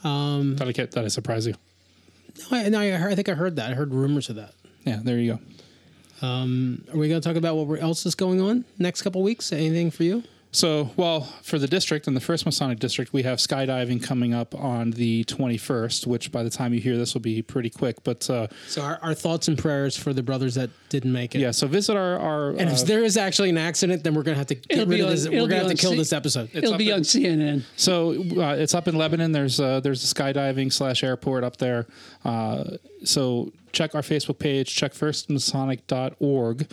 [0.03, 1.05] Did I get that?
[1.05, 1.55] I surprise you?
[2.51, 3.71] No, I, no, I, heard, I think I heard that.
[3.71, 4.53] I heard rumors of that.
[4.85, 5.41] Yeah, there you go.
[6.25, 9.53] Um, are we going to talk about what else is going on next couple weeks?
[9.53, 10.23] Anything for you?
[10.55, 14.55] So, well, for the district and the first Masonic district, we have skydiving coming up
[14.55, 18.05] on the 21st, which by the time you hear this will be pretty quick.
[18.05, 21.41] But uh, So our, our thoughts and prayers for the brothers that didn't make it.
[21.41, 22.21] yeah, so visit our.
[22.21, 24.55] our And uh, if there is actually an accident, then we're going to have to
[24.55, 25.29] get rid be of this.
[25.29, 26.51] We're going to have to kill C- this episode.
[26.53, 27.65] It'll up be in- on CNN.
[27.75, 29.33] So uh, it's up in Lebanon.
[29.33, 31.89] There's uh, there's a skydiving slash airport up there.
[32.25, 34.73] Uh, so check our Facebook page.
[34.77, 36.69] Check firstmasonic.org.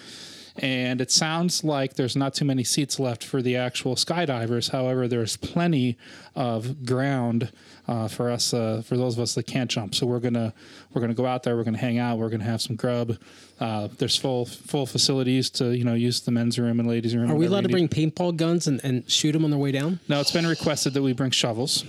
[0.58, 4.72] And it sounds like there's not too many seats left for the actual skydivers.
[4.72, 5.98] However, there's plenty
[6.36, 7.52] of ground
[7.88, 9.96] uh, for us, uh, for those of us that can't jump.
[9.96, 10.54] So we're gonna
[10.94, 11.56] we're gonna go out there.
[11.56, 12.18] We're gonna hang out.
[12.18, 13.18] We're gonna have some grub.
[13.60, 17.32] Uh, there's full full facilities to you know use the men's room and ladies' room.
[17.32, 20.00] Are we allowed to bring paintball guns and, and shoot them on their way down?
[20.10, 21.86] No, it's been requested that we bring shovels.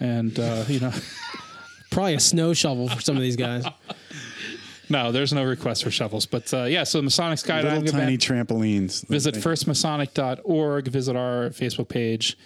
[0.00, 0.92] And uh, you know,
[1.90, 3.64] Probably a snow shovel for some of these guys.
[4.90, 6.26] no, there's no request for shovels.
[6.26, 8.48] But uh, yeah, so the Masonic Little Skydiving tiny event.
[8.48, 9.06] trampolines.
[9.06, 10.88] Visit firstmasonic.org.
[10.88, 12.36] Visit our Facebook page,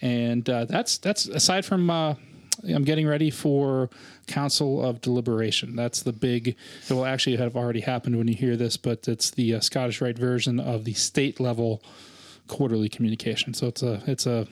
[0.00, 1.88] and uh, that's that's aside from.
[1.88, 2.14] Uh,
[2.68, 3.88] I'm getting ready for
[4.26, 5.74] Council of Deliberation.
[5.74, 6.56] That's the big.
[6.88, 10.00] It will actually have already happened when you hear this, but it's the uh, Scottish
[10.00, 11.82] Rite version of the state level
[12.48, 13.54] quarterly communication.
[13.54, 14.46] So it's a it's a.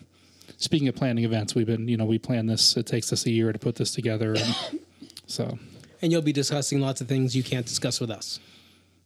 [0.56, 2.76] Speaking of planning events, we've been you know we plan this.
[2.76, 4.56] It takes us a year to put this together, and
[5.26, 5.58] so
[6.02, 8.40] And you'll be discussing lots of things you can't discuss with us.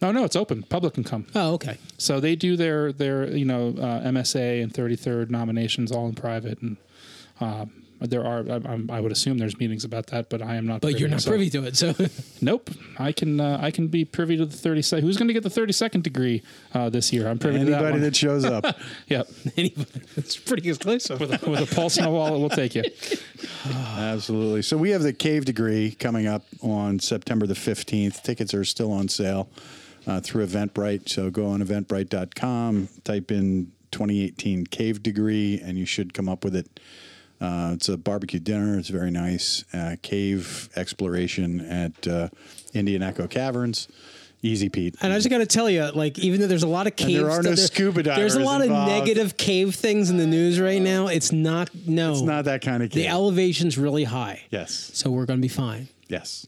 [0.00, 0.62] no no it's open.
[0.64, 1.26] Public can come.
[1.34, 1.78] Oh, okay.
[1.98, 6.60] So they do their their you know uh, MSA and 33rd nominations all in private,
[6.60, 6.76] and
[7.40, 7.66] uh,
[8.00, 8.40] there are.
[8.48, 10.80] I, I'm, I would assume there's meetings about that, but I am not.
[10.80, 11.94] But you're not so- privy to it, so
[12.40, 12.70] Nope.
[12.98, 13.40] I can.
[13.40, 15.04] Uh, I can be privy to the thirty second.
[15.04, 16.42] Who's going to get the thirty second degree
[16.74, 17.28] uh, this year?
[17.28, 18.00] I'm privy to that Anybody one.
[18.02, 18.64] that shows up.
[19.08, 19.28] yep.
[19.56, 21.20] anybody, it's pretty exclusive.
[21.20, 22.84] With a, with a pulse in a wallet, we'll take you.
[23.96, 24.62] Absolutely.
[24.62, 28.22] So we have the Cave Degree coming up on September the 15th.
[28.22, 29.48] Tickets are still on sale
[30.06, 31.08] uh, through Eventbrite.
[31.08, 36.54] So go on eventbrite.com, type in 2018 Cave Degree, and you should come up with
[36.56, 36.80] it.
[37.44, 38.78] Uh, it's a barbecue dinner.
[38.78, 39.64] It's very nice.
[39.72, 42.28] Uh, cave exploration at uh,
[42.72, 43.88] Indian Echo Caverns.
[44.42, 44.94] Easy, Pete.
[45.00, 46.98] And I just got to tell you, like, even though there's a lot of And
[47.08, 48.92] caves, there are no there- scuba There's a lot involved.
[48.92, 51.06] of negative cave things in the news right now.
[51.06, 52.12] It's not no.
[52.12, 53.04] It's not that kind of cave.
[53.04, 54.90] The elevation's really high, yes.
[54.94, 55.88] so we're going to be fine.
[56.08, 56.46] Yes.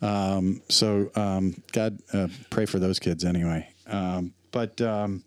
[0.00, 3.68] Um, so um, God uh, pray for those kids anyway.
[3.88, 5.24] Um, but um,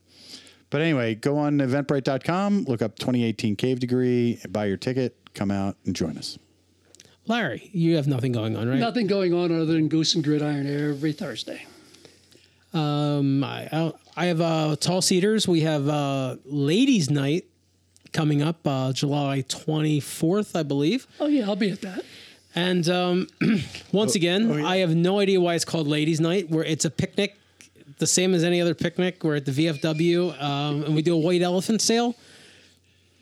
[0.76, 5.78] but anyway, go on eventbrite.com, look up 2018 Cave Degree, buy your ticket, come out
[5.86, 6.38] and join us.
[7.28, 8.78] Larry, you have nothing going on, right?
[8.78, 11.65] Nothing going on other than Goose and Gridiron every Thursday.
[12.73, 15.47] Um, I, I have uh, Tall Cedars.
[15.47, 17.45] We have uh, Ladies' Night
[18.11, 21.07] coming up uh, July 24th, I believe.
[21.21, 22.03] Oh yeah, I'll be at that.
[22.53, 23.28] And um,
[23.93, 26.49] once again, I have no idea why it's called Ladies' Night.
[26.49, 27.38] Where it's a picnic,
[27.97, 29.23] the same as any other picnic.
[29.23, 32.15] We're at the VFW, um, and we do a white elephant sale.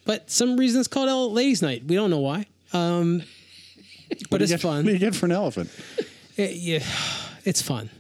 [0.06, 1.84] But some reason it's called El- Ladies' Night.
[1.86, 2.46] We don't know why.
[2.74, 3.24] Um,
[4.30, 4.78] but it's get, fun.
[4.78, 5.70] What do you get for an elephant?
[6.38, 6.84] It- yeah,
[7.46, 7.90] it's fun.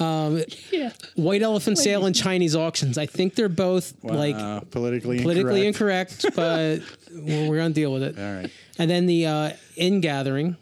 [0.00, 0.92] Yeah.
[1.16, 2.98] White elephant sale and Chinese auctions.
[2.98, 6.24] I think they're both like Uh, politically politically incorrect.
[6.24, 8.16] incorrect, but we're, we're gonna deal with it.
[8.16, 8.48] All right.
[8.78, 10.56] And then the uh, in gathering,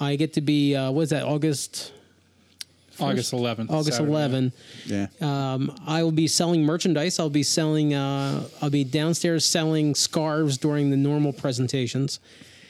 [0.00, 1.92] I get to be uh, what is that August
[3.00, 3.70] August 11th.
[3.70, 4.10] August Saturday.
[4.12, 4.52] 11.
[4.86, 5.06] Yeah.
[5.20, 7.18] Um, I will be selling merchandise.
[7.18, 7.94] I'll be selling.
[7.94, 12.20] Uh, I'll be downstairs selling scarves during the normal presentations.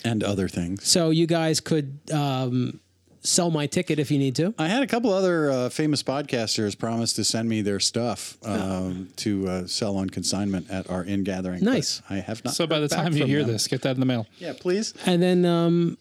[0.05, 0.87] and other things.
[0.87, 2.79] So you guys could um,
[3.21, 4.55] sell my ticket if you need to.
[4.59, 9.09] I had a couple other uh, famous podcasters promise to send me their stuff um,
[9.17, 11.65] to uh, sell on consignment at our in gathering.
[11.65, 12.01] Nice.
[12.09, 12.55] I have not.
[12.55, 13.53] So by the time you hear them.
[13.53, 14.27] this, get that in the mail.
[14.39, 14.95] yeah, please.
[15.05, 15.99] And then um,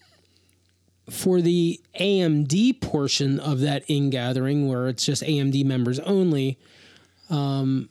[1.10, 6.58] for the AMD portion of that in gathering, where it's just AMD members only,
[7.30, 7.90] um,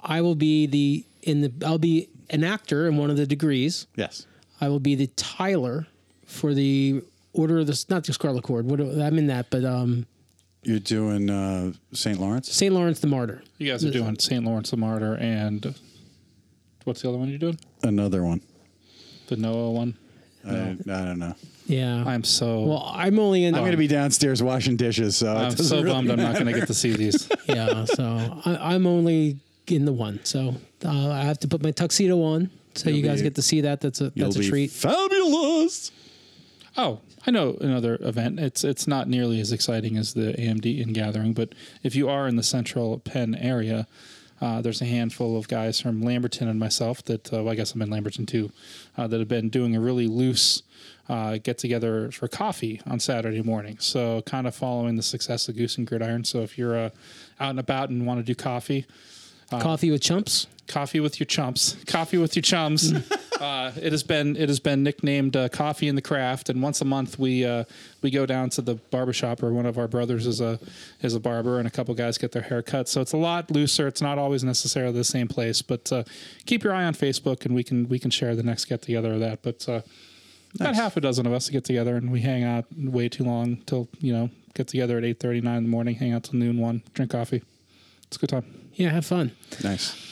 [0.00, 3.86] I will be the in the I'll be an actor in one of the degrees.
[3.96, 4.26] Yes.
[4.60, 5.86] I will be the Tyler
[6.26, 7.02] for the
[7.34, 8.66] Order of the not the Scarlet Cord.
[8.66, 10.06] What do- I'm in that, but um,
[10.62, 12.20] You're doing uh, St.
[12.20, 12.50] Lawrence.
[12.52, 13.42] Saint Lawrence the Martyr.
[13.58, 14.44] You guys are doing St.
[14.44, 15.74] Lawrence the Martyr and
[16.84, 17.58] what's the other one you're doing?
[17.82, 18.40] Another one.
[19.28, 19.96] The Noah one.
[20.46, 21.34] I, I don't know.
[21.66, 22.04] Yeah.
[22.06, 23.54] I'm so well, I'm only in.
[23.54, 26.46] I'm going to be downstairs washing dishes, so I'm so really bummed I'm not going
[26.46, 27.28] to get to see these.
[27.46, 27.84] yeah.
[27.84, 29.38] So I, I'm only
[29.68, 30.20] in the one.
[30.24, 33.42] So uh, I have to put my tuxedo on, so you guys be- get to
[33.42, 33.80] see that.
[33.80, 34.70] That's a that's a treat.
[34.70, 35.92] Fabulous.
[36.76, 38.40] Oh, I know another event.
[38.40, 42.26] It's it's not nearly as exciting as the AMD in gathering, but if you are
[42.26, 43.86] in the central Penn area,
[44.42, 47.72] uh, there's a handful of guys from Lamberton and myself that uh, well, I guess
[47.74, 48.50] I'm in Lamberton too,
[48.98, 50.62] uh, that have been doing a really loose
[51.08, 53.76] uh, get together for coffee on Saturday morning.
[53.78, 56.24] So kind of following the success of Goose and Gridiron.
[56.24, 56.90] So if you're uh,
[57.40, 58.84] out and about and want to do coffee,
[59.50, 60.46] Coffee with chumps.
[60.66, 62.90] coffee with your chumps coffee with your chums
[63.42, 66.80] uh, it has been it has been nicknamed uh, coffee in the craft and once
[66.80, 67.64] a month we uh,
[68.00, 70.60] we go down to the barbershop or one of our brothers is a
[71.00, 72.88] is a barber and a couple guys get their hair cut.
[72.88, 73.88] So it's a lot looser.
[73.88, 76.04] It's not always necessarily the same place but uh,
[76.46, 79.14] keep your eye on facebook and we can we can share the next get together
[79.14, 79.42] of that.
[79.42, 79.82] But uh,
[80.54, 83.56] about half a dozen of us get together and we hang out way too long
[83.66, 86.82] till you know get together at 8.39 in the morning hang out till noon one
[86.94, 87.42] drink coffee.
[88.06, 88.44] It's a good time.
[88.74, 89.32] Yeah, have fun.
[89.64, 90.11] Nice.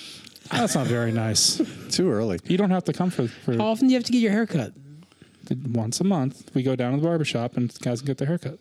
[0.50, 2.38] That's not very nice Too early.
[2.44, 4.32] you don't have to come for, for How often do you have to get your
[4.32, 4.72] hair cut?
[5.72, 6.50] once a month.
[6.54, 8.58] We go down to the barber shop and guys can get their haircut.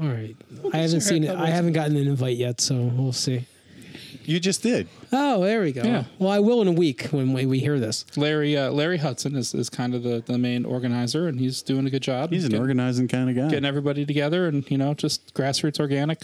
[0.00, 0.36] All right.
[0.72, 1.34] I haven't seen it.
[1.34, 3.46] I haven't gotten an invite yet, so we'll see.
[4.24, 4.88] You just did.
[5.10, 5.82] Oh, there we go.
[5.82, 6.04] Yeah.
[6.18, 8.04] Well, I will in a week when we, we hear this.
[8.16, 11.86] Larry uh, Larry Hudson is, is kind of the, the main organizer, and he's doing
[11.86, 12.30] a good job.
[12.30, 13.48] He's an getting, organizing kind of guy.
[13.48, 16.20] getting everybody together, and you know, just grassroots organic.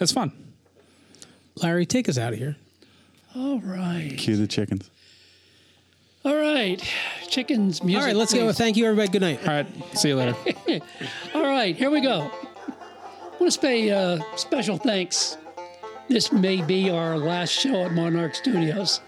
[0.00, 0.32] It's fun.
[1.56, 2.56] Larry, take us out of here.
[3.34, 4.14] All right.
[4.16, 4.90] Cue the chickens.
[6.24, 6.82] All right.
[7.28, 8.00] Chickens music.
[8.00, 8.46] All right, let's go.
[8.46, 8.56] please.
[8.58, 9.08] Thank you, everybody.
[9.10, 9.40] Good night.
[9.46, 9.66] All right,
[9.96, 10.36] see you later.
[11.34, 12.30] All right, here we go.
[12.30, 15.36] I want to pay uh, special thanks.
[16.08, 19.00] This may be our last show at Monarch Studios.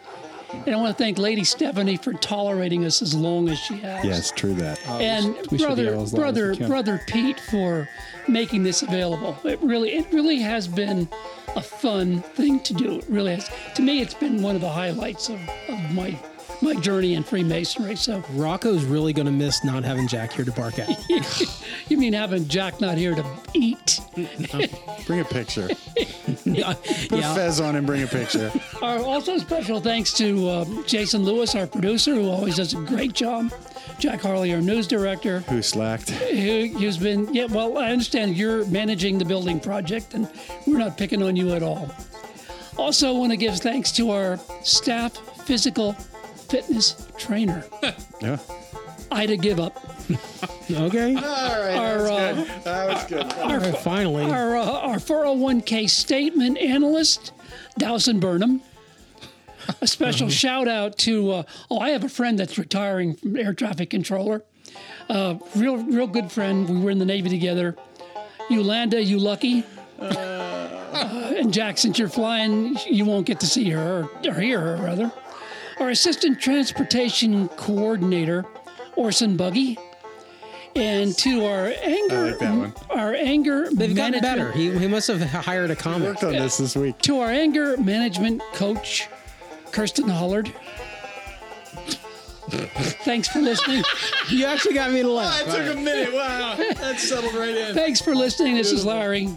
[0.64, 4.04] And I want to thank Lady Stephanie for tolerating us as long as she has.
[4.04, 4.80] Yes, true that.
[4.88, 7.88] Oh, and we should brother, yell as loud as brother, we brother Pete for
[8.28, 9.36] making this available.
[9.44, 11.08] It really, it really has been
[11.54, 12.98] a fun thing to do.
[12.98, 13.50] It really has.
[13.74, 16.18] To me, it's been one of the highlights of, of my
[16.62, 17.96] my journey in Freemasonry.
[17.96, 20.88] So Rocco's really going to miss not having Jack here to bark at.
[21.88, 24.00] you mean having Jack not here to eat?
[25.06, 25.68] Bring a picture.
[26.44, 26.74] yeah,
[27.08, 28.50] Put a fez on and bring a picture.
[28.82, 33.12] Our also special thanks to um, Jason Lewis, our producer, who always does a great
[33.12, 33.52] job.
[33.98, 36.10] Jack Harley, our news director, Who slacked?
[36.10, 37.46] who, who's been yeah.
[37.46, 40.28] Well, I understand you're managing the building project, and
[40.66, 41.90] we're not picking on you at all.
[42.76, 45.96] Also, want to give thanks to our staff physical
[46.48, 47.64] fitness trainer,
[48.22, 48.38] Yeah.
[49.10, 49.76] Ida Give Up.
[50.68, 51.14] Okay.
[51.14, 51.76] All right.
[51.76, 53.32] Our, uh, That was good.
[53.34, 54.24] All right, finally.
[54.24, 57.30] our, uh, our 401k statement analyst,
[57.78, 58.60] Dowson Burnham.
[59.80, 63.54] A special shout out to, uh, oh, I have a friend that's retiring from air
[63.54, 64.42] traffic controller.
[65.08, 66.68] Uh, real, real good friend.
[66.68, 67.76] We were in the Navy together.
[68.50, 69.62] Yolanda, you lucky.
[70.00, 74.60] Uh, and Jack, since you're flying, you won't get to see her or, or hear
[74.60, 75.12] her, rather.
[75.78, 78.44] Our assistant transportation coordinator,
[78.96, 79.78] Orson Buggy.
[80.74, 82.74] And to our anger, I like that one.
[82.90, 84.52] our anger They've gotten management- better.
[84.52, 86.08] He, he must have hired a comic.
[86.08, 86.98] Worked on this this week.
[86.98, 89.08] to our anger management coach,
[89.72, 90.52] Kirsten Hollard.
[92.48, 93.82] Thanks for listening.
[94.28, 95.40] You actually got me to laugh.
[95.46, 96.12] Oh, it took a minute.
[96.12, 96.56] Wow.
[96.56, 97.74] That settled right in.
[97.76, 98.56] Thanks for listening.
[98.56, 99.28] This is Larry.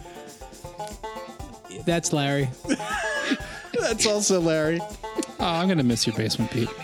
[1.86, 2.50] That's Larry.
[3.80, 4.80] That's also Larry.
[5.40, 6.68] Oh, I'm gonna miss your basement, Pete.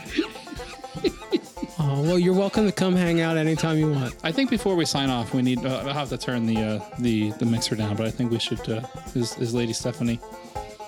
[1.78, 4.16] Oh, well, you're welcome to come hang out anytime you want.
[4.24, 5.64] I think before we sign off, we need.
[5.64, 8.40] Uh, I'll have to turn the uh, the the mixer down, but I think we
[8.40, 8.58] should.
[8.68, 8.80] Uh,
[9.14, 10.18] is is Lady Stephanie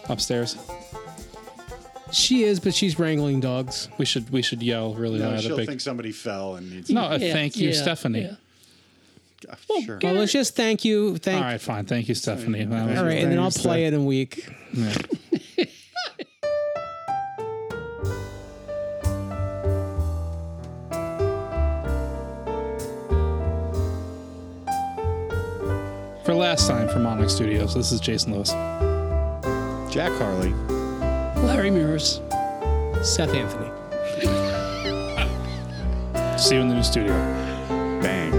[0.09, 0.57] upstairs?
[2.11, 3.89] She is, but she's wrangling dogs.
[3.99, 5.39] We should we should yell really No, loud.
[5.39, 6.91] a she'll big, think somebody fell and needs.
[6.91, 8.23] no, a Yeah, thank you, yeah, Stephanie.
[9.47, 9.55] yeah.
[9.85, 10.01] sure.
[10.03, 11.17] Well, let's just thank you.
[11.19, 11.37] Thank.
[11.39, 11.85] All right, fine.
[11.85, 12.65] Thank you, Stephanie.
[12.65, 14.49] That All right, and then I'll play it in a week.
[26.59, 28.51] Last time from Monarch Studios, this is Jason Lewis.
[29.95, 30.53] Jack Harley.
[31.47, 32.21] Larry Mirrors.
[33.01, 33.71] Seth Anthony.
[36.37, 37.13] See you in the new studio.
[38.03, 38.38] Bang.